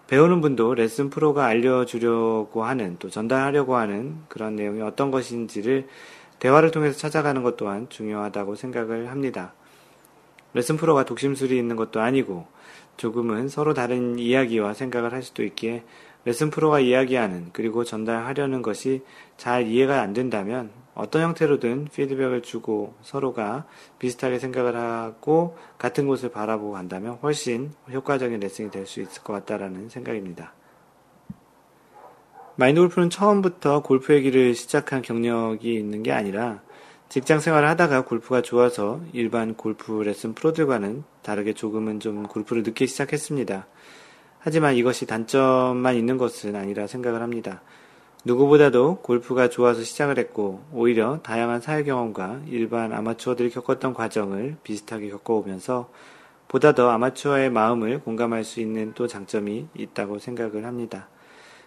배우는 0.07 0.41
분도 0.41 0.73
레슨 0.75 1.09
프로가 1.09 1.45
알려주려고 1.45 2.63
하는 2.63 2.95
또 2.99 3.09
전달하려고 3.09 3.75
하는 3.75 4.17
그런 4.29 4.55
내용이 4.55 4.81
어떤 4.81 5.11
것인지를 5.11 5.87
대화를 6.39 6.71
통해서 6.71 6.97
찾아가는 6.97 7.43
것 7.43 7.57
또한 7.57 7.87
중요하다고 7.89 8.55
생각을 8.55 9.09
합니다. 9.09 9.53
레슨 10.53 10.77
프로가 10.77 11.05
독심술이 11.05 11.57
있는 11.57 11.75
것도 11.75 11.99
아니고 12.01 12.47
조금은 12.97 13.49
서로 13.49 13.73
다른 13.73 14.17
이야기와 14.19 14.73
생각을 14.73 15.11
할 15.11 15.21
수도 15.21 15.43
있기에 15.43 15.83
레슨 16.23 16.49
프로가 16.49 16.79
이야기하는 16.79 17.49
그리고 17.53 17.83
전달하려는 17.83 18.61
것이 18.61 19.03
잘 19.37 19.67
이해가 19.67 20.01
안 20.01 20.13
된다면 20.13 20.71
어떤 20.95 21.23
형태로든 21.23 21.89
피드백을 21.93 22.41
주고 22.41 22.95
서로가 23.01 23.65
비슷하게 23.99 24.39
생각을 24.39 24.75
하고 24.77 25.57
같은 25.77 26.07
곳을 26.07 26.31
바라보고 26.31 26.71
간다면 26.71 27.19
훨씬 27.21 27.73
효과적인 27.91 28.39
레슨이 28.39 28.71
될 28.71 28.85
수 28.85 29.01
있을 29.01 29.23
것 29.23 29.33
같다라는 29.33 29.89
생각입니다. 29.89 30.53
마인드 32.57 32.79
골프는 32.79 33.09
처음부터 33.09 33.81
골프 33.81 34.13
얘기를 34.13 34.55
시작한 34.55 35.01
경력이 35.01 35.75
있는 35.75 36.03
게 36.03 36.13
아니라 36.13 36.61
직장 37.09 37.41
생활을 37.41 37.67
하다가 37.67 38.05
골프가 38.05 38.41
좋아서 38.41 39.01
일반 39.11 39.55
골프 39.55 40.01
레슨 40.01 40.33
프로들과는 40.33 41.03
다르게 41.21 41.51
조금은 41.51 41.99
좀 41.99 42.23
골프를 42.23 42.63
늦게 42.63 42.85
시작했습니다. 42.85 43.67
하지만 44.39 44.75
이것이 44.75 45.05
단점만 45.05 45.95
있는 45.95 46.17
것은 46.17 46.55
아니라 46.55 46.87
생각을 46.87 47.21
합니다. 47.21 47.61
누구보다도 48.23 48.99
골프가 49.01 49.49
좋아서 49.49 49.83
시작을 49.83 50.17
했고 50.17 50.63
오히려 50.71 51.19
다양한 51.23 51.59
사회 51.59 51.83
경험과 51.83 52.39
일반 52.47 52.93
아마추어들이 52.93 53.49
겪었던 53.49 53.93
과정을 53.93 54.55
비슷하게 54.63 55.09
겪어오면서 55.09 55.89
보다 56.47 56.73
더 56.73 56.89
아마추어의 56.89 57.49
마음을 57.49 57.99
공감할 57.99 58.45
수 58.45 58.61
있는 58.61 58.93
또 58.93 59.07
장점이 59.07 59.67
있다고 59.75 60.19
생각을 60.19 60.65
합니다. 60.65 61.09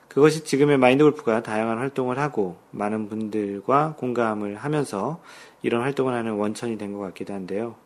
그것이 0.09 0.45
지금의 0.45 0.79
마인드 0.79 1.05
골프가 1.05 1.43
다양한 1.43 1.79
활동을 1.79 2.19
하고 2.19 2.57
많은 2.71 3.09
분들과 3.09 3.95
공감을 3.99 4.57
하면서 4.57 5.21
이런 5.63 5.83
활동을 5.83 6.15
하는 6.15 6.33
원천이 6.33 6.79
된 6.79 6.93
것 6.93 7.01
같기도 7.01 7.35
한데요. 7.35 7.77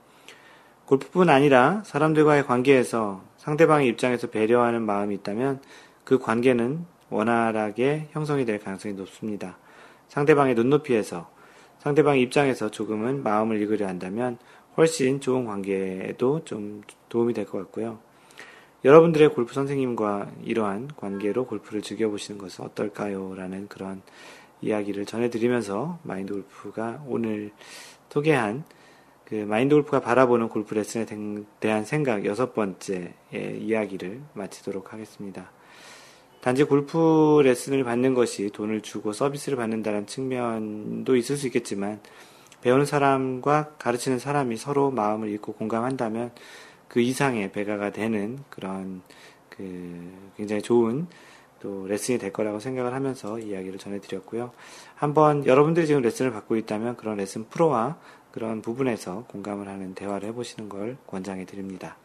골프뿐 0.87 1.29
아니라 1.31 1.83
사람들과의 1.85 2.47
관계에서 2.47 3.23
상대방의 3.39 3.89
입장에서 3.89 4.29
배려하는 4.29 4.83
마음이 4.83 5.15
있다면 5.17 5.61
그 6.05 6.19
관계는 6.19 6.85
원활하게 7.11 8.09
형성이 8.13 8.45
될 8.45 8.59
가능성이 8.61 8.95
높습니다. 8.95 9.59
상대방의 10.09 10.55
눈높이에서 10.55 11.31
상대방의 11.81 12.23
입장에서 12.23 12.71
조금은 12.71 13.23
마음을 13.23 13.61
읽으려 13.61 13.89
한다면 13.89 14.39
훨씬 14.77 15.21
좋은 15.21 15.45
관계에도 15.45 16.45
좀 16.45 16.83
도움이 17.09 17.35
될 17.35 17.47
것 17.47 17.59
같고요. 17.59 17.99
여러분들의 18.85 19.33
골프 19.33 19.55
선생님과 19.55 20.33
이러한 20.45 20.91
관계로 20.97 21.47
골프를 21.47 21.83
즐겨보시는 21.83 22.39
것은 22.39 22.65
어떨까요? 22.65 23.35
라는 23.37 23.69
그런 23.69 24.03
이야기를 24.61 25.07
전해드리면서 25.07 26.01
마인드 26.03 26.33
골프가 26.33 27.01
오늘 27.07 27.53
소개한 28.11 28.65
그 29.25 29.37
마인드 29.37 29.75
골프가 29.75 30.01
바라보는 30.01 30.49
골프 30.49 30.75
레슨에 30.75 31.07
대한 31.61 31.85
생각 31.85 32.27
여섯 32.27 32.55
번째 32.55 33.15
이야기를 33.33 34.21
마치도록 34.35 34.93
하겠습니다. 34.93 35.53
단지 36.41 36.65
골프 36.65 37.41
레슨을 37.45 37.85
받는 37.85 38.15
것이 38.15 38.51
돈을 38.51 38.81
주고 38.81 39.13
서비스를 39.13 39.57
받는다는 39.57 40.07
측면도 40.09 41.15
있을 41.15 41.37
수 41.37 41.47
있겠지만 41.47 42.01
배우는 42.63 42.85
사람과 42.85 43.75
가르치는 43.79 44.19
사람이 44.19 44.57
서로 44.57 44.91
마음을 44.91 45.29
읽고 45.31 45.53
공감한다면 45.53 46.33
그 46.93 47.01
이상의 47.01 47.53
배가가 47.53 47.91
되는 47.91 48.39
그런 48.51 49.01
그 49.49 50.13
굉장히 50.37 50.61
좋은 50.61 51.07
또 51.59 51.87
레슨이 51.87 52.19
될 52.19 52.35
거라고 52.35 52.61
생각을 52.61 52.93
하면서 52.93 53.39
이야기를 53.39 53.79
전해드렸고요. 53.79 54.53
한번 54.95 55.47
여러분들이 55.47 55.87
지금 55.87 56.03
레슨을 56.03 56.33
받고 56.33 56.57
있다면 56.57 56.99
그런 56.99 57.17
레슨 57.17 57.49
프로와 57.49 57.97
그런 58.31 58.61
부분에서 58.61 59.25
공감을 59.29 59.69
하는 59.69 59.95
대화를 59.95 60.29
해보시는 60.29 60.69
걸 60.69 60.99
권장해 61.07 61.47
드립니다. 61.47 61.97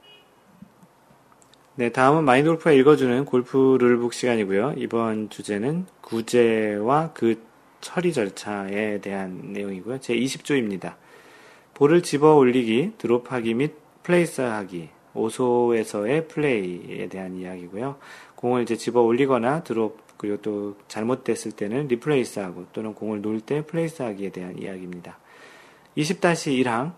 네, 1.76 1.92
다음은 1.92 2.24
마인드 2.24 2.50
골프가 2.50 2.72
읽어주는 2.72 3.26
골프 3.26 3.78
룰북 3.82 4.14
시간이고요. 4.14 4.76
이번 4.78 5.30
주제는 5.30 5.86
구제와 6.00 7.12
그 7.14 7.42
처리 7.82 8.14
절차에 8.14 9.02
대한 9.02 9.52
내용이고요. 9.52 10.00
제 10.00 10.16
20조입니다. 10.16 10.96
볼을 11.74 12.04
집어 12.04 12.36
올리기, 12.36 12.94
드롭하기 12.98 13.54
및 13.54 13.87
플레이스하기, 14.08 14.90
오소에서의 15.14 16.30
플레이에 16.30 17.10
대한 17.10 17.36
이야기고요. 17.36 17.98
공을 18.36 18.64
이제 18.64 18.78
집어 18.78 19.02
올리거나 19.02 19.64
드롭 19.64 20.00
그리고 20.16 20.38
또 20.38 20.76
잘못됐을 20.88 21.52
때는 21.52 21.90
리플레이스하고 21.90 22.68
또는 22.72 22.94
공을 22.94 23.22
놓을 23.22 23.42
때 23.42 23.66
플레이스하기에 23.66 24.30
대한 24.30 24.58
이야기입니다. 24.58 25.18
20-1항 25.98 26.94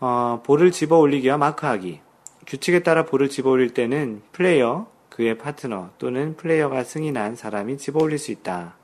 어, 0.00 0.42
볼을 0.44 0.70
집어 0.70 0.98
올리기와 0.98 1.38
마크하기 1.38 2.00
규칙에 2.46 2.82
따라 2.82 3.06
볼을 3.06 3.30
집어 3.30 3.50
올릴 3.50 3.72
때는 3.72 4.22
플레이어, 4.32 4.86
그의 5.08 5.38
파트너 5.38 5.90
또는 5.98 6.36
플레이어가 6.36 6.84
승인한 6.84 7.36
사람이 7.36 7.78
집어 7.78 8.02
올릴 8.02 8.18
수 8.18 8.32
있다. 8.32 8.76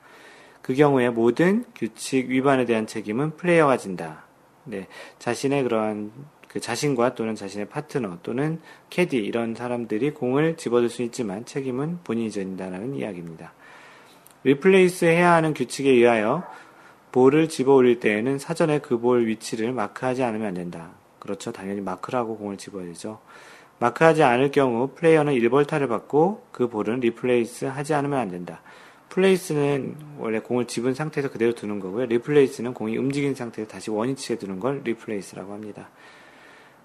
그 0.62 0.74
경우에 0.74 1.10
모든 1.10 1.66
규칙 1.74 2.30
위반에 2.30 2.64
대한 2.64 2.86
책임은 2.86 3.36
플레이어가 3.36 3.76
진다. 3.76 4.24
네, 4.64 4.86
자신의 5.18 5.64
그러한 5.64 6.10
그 6.50 6.58
자신과 6.58 7.14
또는 7.14 7.36
자신의 7.36 7.68
파트너 7.68 8.18
또는 8.24 8.60
캐디 8.90 9.16
이런 9.16 9.54
사람들이 9.54 10.10
공을 10.10 10.56
집어들 10.56 10.88
수 10.88 11.02
있지만 11.02 11.44
책임은 11.44 12.00
본인이 12.02 12.28
진다라는 12.28 12.96
이야기입니다. 12.96 13.52
리플레이스 14.42 15.04
해야 15.04 15.32
하는 15.34 15.54
규칙에 15.54 15.88
의하여 15.90 16.42
볼을 17.12 17.48
집어 17.48 17.74
올릴 17.74 18.00
때에는 18.00 18.40
사전에 18.40 18.80
그 18.80 18.98
볼 18.98 19.28
위치를 19.28 19.72
마크하지 19.72 20.24
않으면 20.24 20.48
안 20.48 20.54
된다. 20.54 20.90
그렇죠. 21.20 21.52
당연히 21.52 21.82
마크하고 21.82 22.36
공을 22.36 22.56
집어야죠. 22.56 23.20
마크하지 23.78 24.24
않을 24.24 24.50
경우 24.50 24.88
플레이어는 24.88 25.32
1벌타를 25.34 25.88
받고 25.88 26.46
그 26.50 26.68
볼은 26.68 26.98
리플레이스 26.98 27.66
하지 27.66 27.94
않으면 27.94 28.18
안 28.18 28.28
된다. 28.28 28.60
플레이스는 29.08 29.94
원래 30.18 30.40
공을 30.40 30.66
집은 30.66 30.94
상태에서 30.94 31.30
그대로 31.30 31.54
두는 31.54 31.78
거고요. 31.78 32.06
리플레이스는 32.06 32.74
공이 32.74 32.96
움직인 32.96 33.36
상태에서 33.36 33.70
다시 33.70 33.90
원위치에 33.90 34.36
두는 34.36 34.58
걸 34.58 34.82
리플레이스라고 34.82 35.52
합니다. 35.52 35.90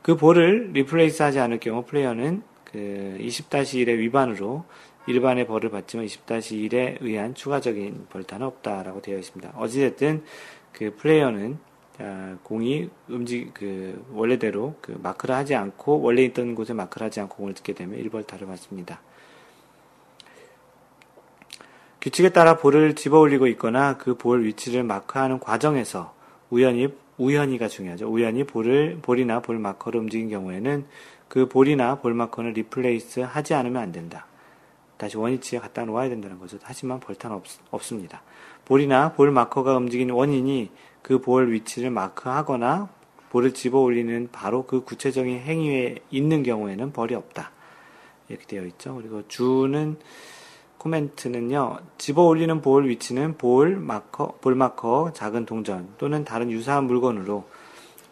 그 0.06 0.16
볼을 0.16 0.70
리플레이스 0.74 1.24
하지 1.24 1.40
않을 1.40 1.60
경우 1.60 1.84
플레이어는 1.84 2.44
그 2.64 3.18
20-1의 3.22 3.98
위반으로 3.98 4.64
일반의 5.08 5.48
벌을 5.48 5.72
받지만 5.72 6.06
20-1에 6.06 6.98
의한 7.02 7.34
추가적인 7.34 8.06
벌타는 8.12 8.46
없다라고 8.46 9.02
되어 9.02 9.18
있습니다. 9.18 9.54
어찌됐든 9.56 10.24
그 10.74 10.96
플레이어는 10.96 11.58
아, 11.98 12.38
공이 12.44 12.88
움직 13.10 13.52
그 13.56 14.06
원래대로 14.14 14.76
그 14.80 14.96
마크를 15.02 15.34
하지 15.34 15.56
않고 15.56 16.00
원래 16.02 16.22
있던 16.26 16.54
곳에 16.54 16.74
마크를 16.74 17.06
하지 17.06 17.20
않고 17.22 17.38
공을 17.38 17.56
들게 17.56 17.74
되면 17.74 18.00
1벌타를 18.00 18.46
받습니다. 18.46 19.02
규칙에 22.00 22.30
따라 22.30 22.58
볼을 22.58 22.94
집어 22.94 23.18
올리고 23.18 23.48
있거나 23.48 23.98
그 23.98 24.14
볼 24.14 24.46
위치를 24.46 24.84
마크하는 24.84 25.40
과정에서 25.40 26.14
우연히 26.52 26.94
우연히가 27.18 27.68
중요하죠. 27.68 28.08
우연히 28.08 28.44
볼을 28.44 29.00
볼이나 29.02 29.40
볼 29.42 29.58
마커를 29.60 30.00
움직인 30.00 30.30
경우에는 30.30 30.86
그 31.28 31.48
볼이나 31.48 31.96
볼 32.00 32.14
마커는 32.14 32.54
replace 32.54 33.22
하지 33.22 33.54
않으면 33.54 33.82
안 33.82 33.92
된다. 33.92 34.28
다시 34.98 35.18
원위치에 35.18 35.60
갖다 35.60 35.84
놓아야 35.86 36.10
된다는 36.10 36.40
거죠. 36.40 36.58
하지만 36.62 37.00
벌타는 37.00 37.42
없, 37.72 37.84
습니다 37.84 38.22
볼이나 38.64 39.14
볼 39.14 39.32
마커가 39.32 39.76
움직인 39.76 40.10
원인이 40.10 40.72
그 41.02 41.20
볼 41.20 41.52
위치를 41.52 41.92
마크하거나 41.92 42.90
볼을 43.30 43.54
집어 43.54 43.80
올리는 43.80 44.30
바로 44.32 44.66
그 44.66 44.84
구체적인 44.84 45.40
행위에 45.40 46.00
있는 46.10 46.42
경우에는 46.44 46.94
벌이 46.94 47.16
없다. 47.16 47.52
이렇게 48.30 48.46
되어 48.48 48.64
있죠. 48.66 48.96
그리고 48.96 49.28
주는 49.28 49.98
코멘트는요, 50.86 51.80
집어 51.98 52.24
올리는 52.24 52.62
볼 52.62 52.88
위치는 52.88 53.38
볼 53.38 53.76
마커, 53.76 54.38
볼 54.40 54.54
마커, 54.54 55.14
작은 55.14 55.48
동전 55.48 55.90
또는 55.98 56.24
다른 56.24 56.52
유사한 56.52 56.86
물건으로 56.86 57.46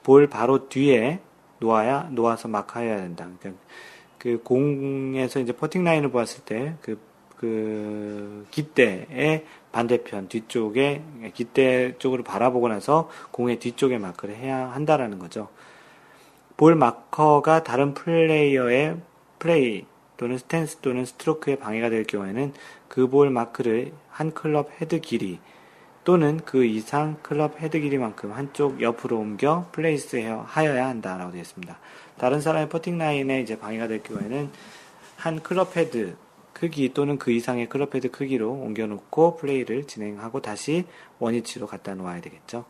볼 0.02 0.28
바로 0.28 0.68
뒤에 0.70 1.20
놓아야, 1.60 2.10
놓아서 2.12 2.48
마크해야 2.48 2.98
된다. 2.98 3.28
그러니까 3.40 3.64
그 4.18 4.42
공에서 4.44 5.40
이제 5.40 5.54
퍼팅 5.54 5.84
라인을 5.84 6.10
보았을 6.10 6.46
때 6.46 6.76
그, 6.82 7.00
그 7.38 8.48
깃대의 8.50 9.46
반대편 9.72 10.28
뒤쪽에 10.28 11.04
깃대 11.36 11.98
쪽으로 12.00 12.24
바라보고 12.24 12.70
나서 12.70 13.08
공의 13.32 13.60
뒤쪽에 13.60 14.00
마크를 14.00 14.36
해야 14.36 14.72
한다라는 14.72 15.20
거죠. 15.20 15.50
볼 16.58 16.76
마커가 16.76 17.64
다른 17.64 17.94
플레이어의 17.94 18.98
플레이 19.38 19.86
또는 20.18 20.38
스탠스 20.38 20.78
또는 20.78 21.06
스트로크에 21.06 21.58
방해가 21.58 21.90
될 21.90 22.04
경우에는 22.06 22.54
그 22.88 23.08
볼 23.08 23.30
마크를 23.30 23.92
한 24.10 24.34
클럽 24.34 24.70
헤드 24.80 25.00
길이 25.00 25.40
또는 26.04 26.40
그 26.46 26.66
이상 26.66 27.18
클럽 27.22 27.60
헤드 27.62 27.80
길이만큼 27.80 28.34
한쪽 28.34 28.82
옆으로 28.82 29.18
옮겨 29.18 29.68
place 29.72 30.18
하여야 30.18 30.88
한다라고 30.88 31.32
되어 31.32 31.42
있습니다. 31.42 31.80
다른 32.18 32.42
사람의 32.42 32.70
퍼팅 32.70 32.98
라인에 32.98 33.42
이제 33.42 33.58
방해가 33.58 33.88
될 33.88 34.04
경우에는 34.04 34.50
한 35.18 35.42
클럽 35.42 35.78
헤드 35.78 36.16
크기 36.54 36.94
또는 36.94 37.18
그 37.18 37.32
이상의 37.32 37.68
클럽 37.70 37.96
헤드 37.96 38.12
크기로 38.12 38.52
옮겨 38.52 38.86
놓고 38.86 39.38
플레이를 39.38 39.88
진행하고 39.88 40.42
다시 40.42 40.86
원위치로 41.20 41.68
갖다 41.68 41.96
놓아야 41.96 42.22
되겠죠. 42.22 42.66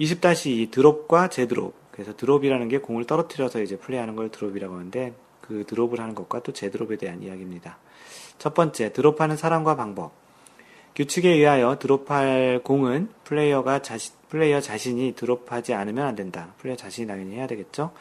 20-2 0.00 0.70
드롭과 0.70 1.28
재드롭. 1.28 1.74
그래서 1.92 2.16
드롭이라는 2.16 2.68
게 2.68 2.78
공을 2.78 3.04
떨어뜨려서 3.04 3.62
이제 3.62 3.76
플레이하는 3.76 4.16
걸 4.16 4.30
드롭이라고 4.30 4.74
하는데 4.74 5.14
그 5.42 5.64
드롭을 5.66 6.00
하는 6.00 6.14
것과 6.14 6.40
또 6.40 6.52
재드롭에 6.52 6.96
대한 6.96 7.22
이야기입니다. 7.22 7.76
첫 8.38 8.54
번째, 8.54 8.92
드롭하는 8.92 9.36
사람과 9.36 9.76
방법. 9.76 10.12
규칙에 10.94 11.28
의하여 11.30 11.78
드롭할 11.78 12.60
공은 12.64 13.10
플레이어가 13.24 13.82
자신, 13.82 14.14
플레이어 14.28 14.60
자신이 14.60 15.14
드롭하지 15.14 15.74
않으면 15.74 16.06
안 16.06 16.16
된다. 16.16 16.54
플레이어 16.58 16.76
자신이 16.76 17.06
당연히 17.06 17.36
해야 17.36 17.46
되겠죠. 17.46 17.92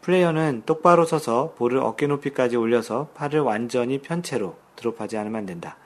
플레이어는 0.00 0.62
똑바로 0.66 1.04
서서 1.04 1.54
볼을 1.56 1.78
어깨 1.78 2.06
높이까지 2.06 2.56
올려서 2.56 3.10
팔을 3.14 3.40
완전히 3.40 3.98
편 4.00 4.22
채로 4.22 4.56
드롭하지 4.76 5.16
않으면 5.16 5.40
안 5.40 5.46
된다. 5.46 5.76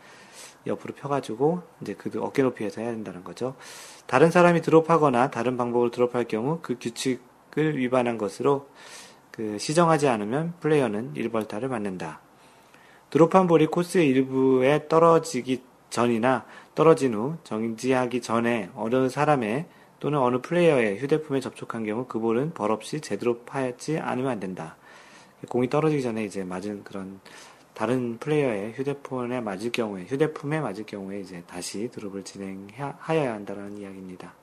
옆으로 0.67 0.95
펴가지고 0.95 1.63
이제 1.81 1.95
그 1.95 2.11
어깨 2.21 2.43
높이에서 2.43 2.81
해야 2.81 2.93
된다는 2.93 3.25
거죠. 3.25 3.55
다른 4.07 4.31
사람이 4.31 4.63
드롭하거나 4.63 5.31
다른 5.31 5.57
방법으로 5.57 5.91
드롭할 5.91 6.25
경우 6.25 6.61
그 6.63 6.77
규칙을 6.81 7.79
위반한 7.79 8.19
것으로 8.19 8.69
그 9.33 9.59
시정하지 9.59 10.09
않으면 10.09 10.55
플레이어는 10.61 11.15
1벌타를 11.15 11.69
맞는다. 11.69 12.21
드롭한 13.11 13.47
볼이 13.47 13.67
코스의 13.67 14.09
일부에 14.09 14.87
떨어지기 14.89 15.63
전이나 15.91 16.47
떨어진 16.75 17.15
후 17.15 17.37
정지하기 17.43 18.23
전에 18.23 18.71
어느 18.75 19.09
사람의 19.09 19.67
또는 20.01 20.19
어느 20.19 20.41
플레이어의 20.41 20.99
휴대폰에 20.99 21.41
접촉한 21.41 21.85
경우 21.85 22.07
그 22.07 22.19
볼은 22.19 22.53
벌없이 22.55 23.01
제대로 23.01 23.41
파지 23.41 23.99
않으면 23.99 24.31
안 24.31 24.41
된다. 24.41 24.77
공이 25.49 25.69
떨어지기 25.69 26.03
전에 26.03 26.25
이제 26.25 26.45
맞은 26.45 26.85
그런 26.85 27.21
다른 27.75 28.19
플레이어의 28.19 28.73
휴대폰에 28.75 29.41
맞을 29.41 29.73
경우에 29.73 30.05
휴대폰에 30.05 30.61
맞을 30.61 30.85
경우에 30.85 31.21
이제 31.21 31.43
다시 31.47 31.89
드롭을 31.91 32.23
진행하여야 32.23 33.33
한다는 33.33 33.79
이야기입니다. 33.79 34.35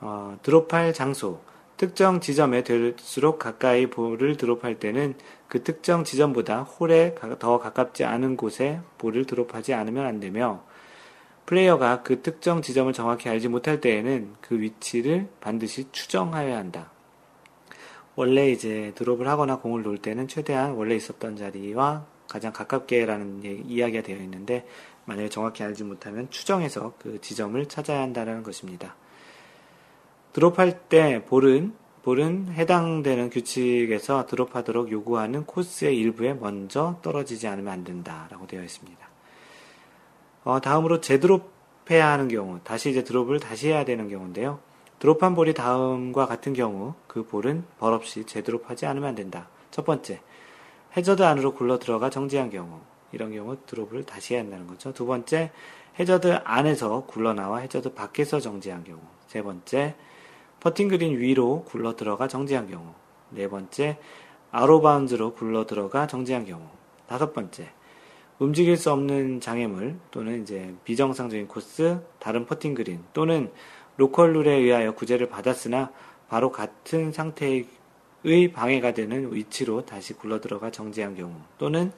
어, 0.00 0.38
드롭할 0.42 0.92
장소 0.92 1.40
특정 1.76 2.20
지점에 2.20 2.64
될수록 2.64 3.38
가까이 3.38 3.86
볼을 3.86 4.36
드롭할 4.36 4.78
때는 4.78 5.14
그 5.48 5.62
특정 5.62 6.04
지점보다 6.04 6.62
홀에 6.62 7.14
더 7.38 7.58
가깝지 7.58 8.04
않은 8.04 8.36
곳에 8.36 8.80
볼을 8.98 9.26
드롭하지 9.26 9.74
않으면 9.74 10.06
안 10.06 10.18
되며 10.18 10.64
플레이어가 11.44 12.02
그 12.02 12.22
특정 12.22 12.62
지점을 12.62 12.92
정확히 12.92 13.28
알지 13.28 13.48
못할 13.48 13.80
때에는 13.80 14.34
그 14.40 14.58
위치를 14.58 15.28
반드시 15.40 15.86
추정하여야 15.92 16.56
한다. 16.56 16.90
원래 18.16 18.50
이제 18.50 18.92
드롭을 18.96 19.28
하거나 19.28 19.58
공을 19.58 19.82
놓을 19.82 19.98
때는 19.98 20.26
최대한 20.26 20.72
원래 20.72 20.96
있었던 20.96 21.36
자리와 21.36 22.06
가장 22.26 22.52
가깝게라는 22.52 23.42
이야기가 23.68 24.02
되어 24.02 24.16
있는데 24.16 24.66
만약에 25.04 25.28
정확히 25.28 25.62
알지 25.62 25.84
못하면 25.84 26.28
추정해서 26.30 26.94
그 26.98 27.20
지점을 27.20 27.64
찾아야 27.66 28.00
한다는 28.00 28.42
것입니다. 28.42 28.96
드롭할 30.36 30.80
때 30.90 31.24
볼은 31.24 31.74
볼은 32.02 32.48
해당되는 32.52 33.30
규칙에서 33.30 34.26
드롭하도록 34.26 34.92
요구하는 34.92 35.46
코스의 35.46 35.96
일부에 35.96 36.34
먼저 36.34 36.98
떨어지지 37.00 37.48
않으면 37.48 37.72
안 37.72 37.84
된다라고 37.84 38.46
되어 38.46 38.62
있습니다. 38.62 39.08
어, 40.44 40.60
다음으로 40.60 41.00
재드롭해야 41.00 42.06
하는 42.06 42.28
경우, 42.28 42.60
다시 42.64 42.90
이제 42.90 43.02
드롭을 43.02 43.40
다시 43.40 43.68
해야 43.68 43.86
되는 43.86 44.10
경우인데요. 44.10 44.58
드롭한 44.98 45.34
볼이 45.34 45.54
다음과 45.54 46.26
같은 46.26 46.52
경우 46.52 46.92
그 47.06 47.24
볼은 47.26 47.64
벌없이 47.78 48.26
재드롭하지 48.26 48.84
않으면 48.84 49.08
안 49.08 49.14
된다. 49.14 49.48
첫 49.70 49.86
번째, 49.86 50.20
해저드 50.98 51.22
안으로 51.22 51.54
굴러 51.54 51.78
들어가 51.78 52.10
정지한 52.10 52.50
경우 52.50 52.80
이런 53.10 53.32
경우 53.32 53.56
드롭을 53.64 54.04
다시 54.04 54.34
해야 54.34 54.42
한다는 54.42 54.66
거죠. 54.66 54.92
두 54.92 55.06
번째 55.06 55.50
해저드 55.98 56.40
안에서 56.44 57.06
굴러 57.06 57.32
나와 57.32 57.60
해저드 57.60 57.94
밖에서 57.94 58.38
정지한 58.38 58.84
경우 58.84 59.00
세 59.28 59.40
번째 59.42 59.94
퍼팅 60.66 60.88
그린 60.88 61.16
위로 61.20 61.62
굴러 61.62 61.94
들어가 61.94 62.26
정지한 62.26 62.66
경우. 62.68 62.92
네 63.30 63.46
번째 63.46 63.98
out 64.50 64.69
of 64.69 64.82
bounds로 64.82 65.34
굴러 65.34 65.64
들어가 65.64 66.08
정지한 66.08 66.44
경우. 66.44 66.66
다섯 67.06 67.32
번째 67.32 67.68
움직일 68.40 68.76
수 68.76 68.90
없는 68.90 69.40
장애물 69.40 69.96
또는 70.10 70.42
이제 70.42 70.74
비정상적인 70.82 71.46
코스, 71.46 72.00
다른 72.18 72.46
퍼팅 72.46 72.74
그린 72.74 73.04
또는 73.12 73.52
로컬 73.96 74.32
룰에 74.32 74.54
의하여 74.54 74.96
구제를 74.96 75.28
받았으나 75.28 75.92
바로 76.28 76.50
같은 76.50 77.12
상태의 77.12 77.68
방해가 78.52 78.92
되는 78.92 79.32
위치로 79.32 79.86
다시 79.86 80.14
굴러 80.14 80.40
들어가 80.40 80.72
정지한 80.72 81.14
경우 81.14 81.32
또는 81.58 81.92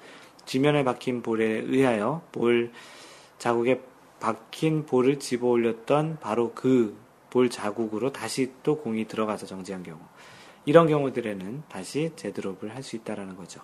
지면에 0.44 0.84
박힌 0.84 1.22
볼에 1.22 1.46
의하여 1.46 2.20
볼 2.32 2.70
자국에 3.38 3.80
박힌 4.20 4.84
볼을 4.84 5.18
집어 5.18 5.46
올렸던 5.46 6.18
바로 6.20 6.52
그 6.52 7.07
볼 7.30 7.50
자국으로 7.50 8.12
다시 8.12 8.52
또 8.62 8.78
공이 8.78 9.06
들어가서 9.06 9.46
정지한 9.46 9.82
경우 9.82 9.98
이런 10.64 10.86
경우들에는 10.86 11.62
다시 11.68 12.12
재드롭을 12.16 12.74
할 12.74 12.82
수 12.82 12.96
있다라는 12.96 13.36
거죠. 13.36 13.60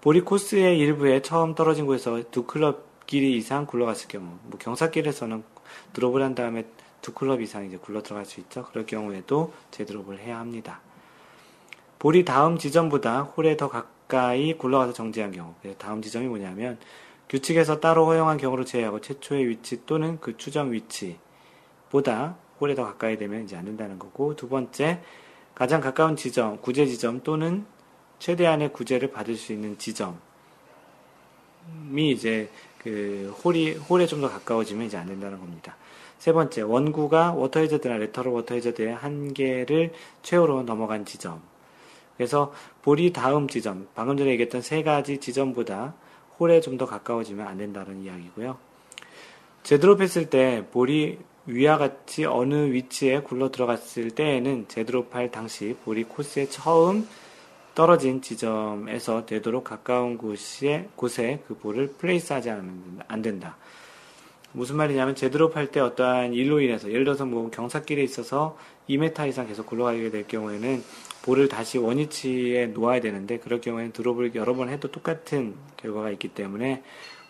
볼이 0.00 0.20
코스의 0.20 0.78
일부에 0.78 1.22
처음 1.22 1.54
떨어진 1.54 1.86
곳에서 1.86 2.22
두 2.30 2.44
클럽 2.44 3.06
길이 3.06 3.36
이상 3.36 3.66
굴러갔을 3.66 4.08
경우 4.08 4.38
뭐 4.44 4.58
경사길에서는 4.58 5.44
드롭을 5.92 6.22
한 6.22 6.34
다음에 6.34 6.64
두 7.00 7.12
클럽 7.12 7.40
이상 7.40 7.66
이제 7.66 7.76
굴러 7.76 8.02
들어갈 8.02 8.24
수 8.24 8.40
있죠. 8.40 8.64
그럴 8.64 8.86
경우에도 8.86 9.52
제드롭을 9.70 10.18
해야 10.18 10.38
합니다. 10.38 10.80
볼이 11.98 12.24
다음 12.24 12.58
지점보다 12.58 13.22
홀에 13.22 13.56
더 13.56 13.68
가까이 13.68 14.56
굴러가서 14.56 14.92
정지한 14.92 15.32
경우. 15.32 15.54
다음 15.78 16.02
지점이 16.02 16.26
뭐냐면 16.26 16.78
규칙에서 17.28 17.80
따로 17.80 18.06
허용한 18.06 18.38
경우를 18.38 18.64
제외하고 18.64 19.00
최초의 19.00 19.48
위치 19.48 19.86
또는 19.86 20.18
그 20.20 20.36
추정 20.36 20.72
위치 20.72 21.18
보다 21.92 22.36
홀에 22.58 22.74
더 22.74 22.84
가까이 22.84 23.18
되면 23.18 23.44
이제 23.44 23.54
안 23.54 23.66
된다는 23.66 23.98
거고 23.98 24.34
두 24.34 24.48
번째 24.48 25.00
가장 25.54 25.80
가까운 25.82 26.16
지점, 26.16 26.58
구제 26.62 26.86
지점 26.86 27.22
또는 27.22 27.66
최대한의 28.18 28.72
구제를 28.72 29.10
받을 29.10 29.36
수 29.36 29.52
있는 29.52 29.76
지점이 29.78 30.16
이제 31.96 32.48
그 32.78 33.32
홀이 33.44 33.74
홀에 33.74 34.06
좀 34.06 34.22
더 34.22 34.30
가까워지면 34.30 34.86
이제 34.86 34.96
안 34.96 35.06
된다는 35.06 35.38
겁니다. 35.38 35.76
세 36.18 36.32
번째 36.32 36.62
원구가 36.62 37.32
워터 37.32 37.60
해저드나 37.60 37.98
lateral 37.98 38.32
water 38.32 38.54
hazard의 38.54 38.94
한계를 38.94 39.92
최후로 40.22 40.62
넘어간 40.62 41.04
지점. 41.04 41.42
그래서 42.16 42.54
볼이 42.82 43.12
다음 43.12 43.48
지점, 43.48 43.88
방금 43.94 44.16
전에 44.16 44.30
얘기했던 44.30 44.62
세 44.62 44.82
가지 44.82 45.18
지점보다 45.18 45.94
홀에 46.40 46.60
좀 46.60 46.78
더 46.78 46.86
가까워지면 46.86 47.46
안 47.46 47.58
된다는 47.58 48.02
이야기고요. 48.02 48.56
재드롭했을 49.64 50.30
때 50.30 50.64
볼이 50.72 51.18
위와 51.46 51.78
같이 51.78 52.24
어느 52.24 52.72
위치에 52.72 53.20
굴러 53.20 53.50
들어갔을 53.50 54.10
때에는 54.10 54.66
재드롭할 54.68 55.30
당시 55.30 55.76
볼이 55.84 56.04
코스에 56.04 56.48
처음 56.48 57.06
떨어진 57.74 58.20
지점에서 58.20 59.26
되도록 59.26 59.64
가까운 59.64 60.18
곳에, 60.18 60.88
곳에 60.94 61.42
그 61.48 61.54
볼을 61.56 61.94
플레이스하지 61.98 62.50
않으면 62.50 63.00
안 63.08 63.22
된다. 63.22 63.56
무슨 64.52 64.76
말이냐면 64.76 65.14
제드롭할 65.14 65.68
때 65.68 65.80
어떠한 65.80 66.34
일로 66.34 66.60
인해서 66.60 66.90
예를 66.90 67.04
들어서 67.04 67.24
뭐 67.24 67.50
경사길에 67.50 68.02
있어서 68.02 68.58
2m 68.88 69.28
이상 69.28 69.46
계속 69.46 69.66
굴러가게 69.66 70.10
될 70.10 70.28
경우에는 70.28 70.84
볼을 71.22 71.48
다시 71.48 71.78
원위치에 71.78 72.66
놓아야 72.66 73.00
되는데 73.00 73.38
그럴 73.38 73.62
경우에는 73.62 73.92
드롭을 73.92 74.34
여러 74.34 74.54
번 74.54 74.68
해도 74.68 74.90
똑같은 74.90 75.54
결과가 75.78 76.10
있기 76.10 76.28
때문에 76.28 76.82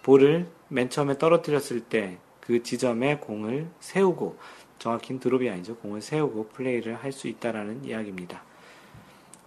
볼을 0.02 0.48
맨 0.68 0.90
처음에 0.90 1.18
떨어뜨렸을 1.18 1.82
때 1.82 2.18
그 2.42 2.62
지점에 2.62 3.16
공을 3.18 3.68
세우고 3.80 4.36
정확히는 4.78 5.20
드롭이 5.20 5.48
아니죠. 5.48 5.76
공을 5.76 6.02
세우고 6.02 6.48
플레이를 6.48 6.96
할 6.96 7.12
수 7.12 7.28
있다라는 7.28 7.84
이야기입니다. 7.84 8.42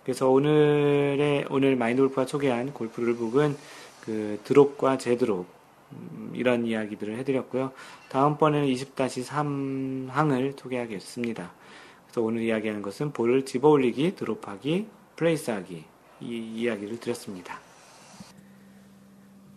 그래서 0.03 0.29
오늘의 0.29 1.45
오늘 1.49 1.75
마인드 1.75 2.01
골프가 2.01 2.25
소개한 2.25 2.73
골프 2.73 3.01
룰북은 3.01 3.57
그 4.01 4.39
드롭과 4.43 4.97
제드롭 4.97 5.47
음, 5.91 6.31
이런 6.35 6.65
이야기들을 6.65 7.17
해드렸고요. 7.17 7.71
다음번에는 8.09 8.67
20-3항을 8.67 10.59
소개하겠습니다. 10.59 11.51
그래서 12.05 12.21
오늘 12.21 12.43
이야기하는 12.43 12.81
것은 12.81 13.11
볼을 13.13 13.45
집어 13.45 13.69
올리기, 13.69 14.15
드롭하기, 14.15 14.87
플레이스하기 15.15 15.83
이 16.21 16.51
이야기를 16.55 16.99
드렸습니다. 16.99 17.59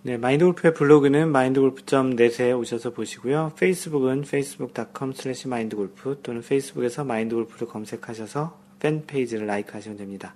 네, 0.09 0.17
마인드골프의 0.17 0.73
블로그는 0.73 1.29
mindgolf.net에 1.29 2.53
오셔서 2.53 2.95
보시고요. 2.95 3.53
페이스북은 3.59 4.21
facebook.com 4.21 5.13
slash 5.15 5.47
mindgolf 5.47 6.23
또는 6.23 6.41
페이스북에서 6.41 7.05
마인드골프를 7.05 7.69
검색하셔서 7.69 8.59
팬 8.81 9.05
페이지를 9.07 9.47
라이크 9.47 9.75
하시면 9.75 9.99
됩니다. 9.99 10.35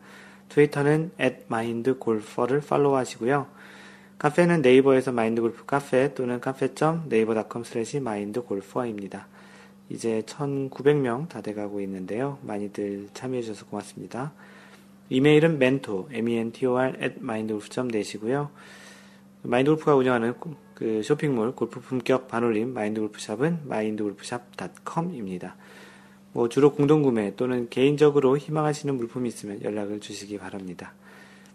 트위터는 0.50 1.12
at 1.18 1.44
mindgolfer를 1.50 2.60
팔로우 2.60 2.96
하시고요. 2.96 3.46
카페는 4.18 4.60
네이버에서 4.60 5.10
마인드골프 5.10 5.64
카페 5.64 6.12
또는 6.12 6.38
카페.naver.com 6.38 7.64
slash 7.64 7.96
mindgolfer입니다. 7.96 9.26
이제 9.88 10.22
1900명 10.26 11.30
다 11.30 11.40
돼가고 11.40 11.80
있는데요. 11.80 12.36
많이들 12.42 13.08
참여해주셔서 13.14 13.64
고맙습니다. 13.70 14.32
이메일은 15.08 15.54
mentor, 15.54 16.08
m-e-n-t-o-r, 16.12 16.92
at 17.00 17.14
mindgolf.net이고요. 17.22 18.50
마인드골프가 19.43 19.95
운영하는 19.97 20.34
그 20.74 21.03
쇼핑몰 21.03 21.55
골프 21.55 21.80
품격 21.80 22.28
반올림 22.28 22.72
마인드골프샵은 22.72 23.61
마인드골프샵.com입니다. 23.64 25.57
뭐 26.32 26.49
주로 26.49 26.72
공동구매 26.72 27.36
또는 27.36 27.68
개인적으로 27.68 28.38
희망하시는 28.38 28.95
물품이 28.95 29.28
있으면 29.28 29.62
연락을 29.62 30.01
주시기 30.01 30.38
바랍니다. 30.38 30.95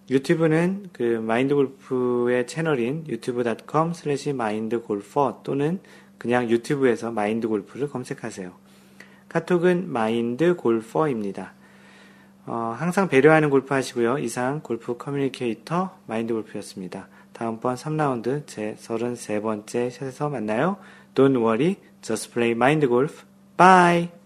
유튜브는 0.09 0.89
그 0.93 1.03
마인드골프의 1.03 2.47
채널인 2.47 3.05
유튜브.com 3.07 3.93
슬래시 3.93 4.33
마인드골퍼 4.33 5.41
또는 5.43 5.79
그냥 6.17 6.49
유튜브에서 6.49 7.11
마인드 7.11 7.47
골프를 7.47 7.89
검색하세요. 7.89 8.51
카톡은 9.29 9.91
마인드 9.91 10.55
골퍼입니다. 10.55 11.53
어, 12.45 12.75
항상 12.77 13.09
배려하는 13.09 13.49
골프 13.49 13.73
하시고요. 13.73 14.19
이상 14.19 14.61
골프 14.61 14.95
communicator 14.97 15.97
마인드 16.07 16.33
골프였습니다. 16.33 17.09
다음번 17.37 17.75
3라운드 17.75 18.47
제 18.47 18.75
33번째 18.79 19.91
샷에서 19.91 20.29
만나요. 20.29 20.77
Don't 21.13 21.37
worry, 21.37 21.75
just 22.01 22.31
play 22.33 22.51
mind 22.51 22.87
golf. 22.87 23.25
Bye! 23.55 24.16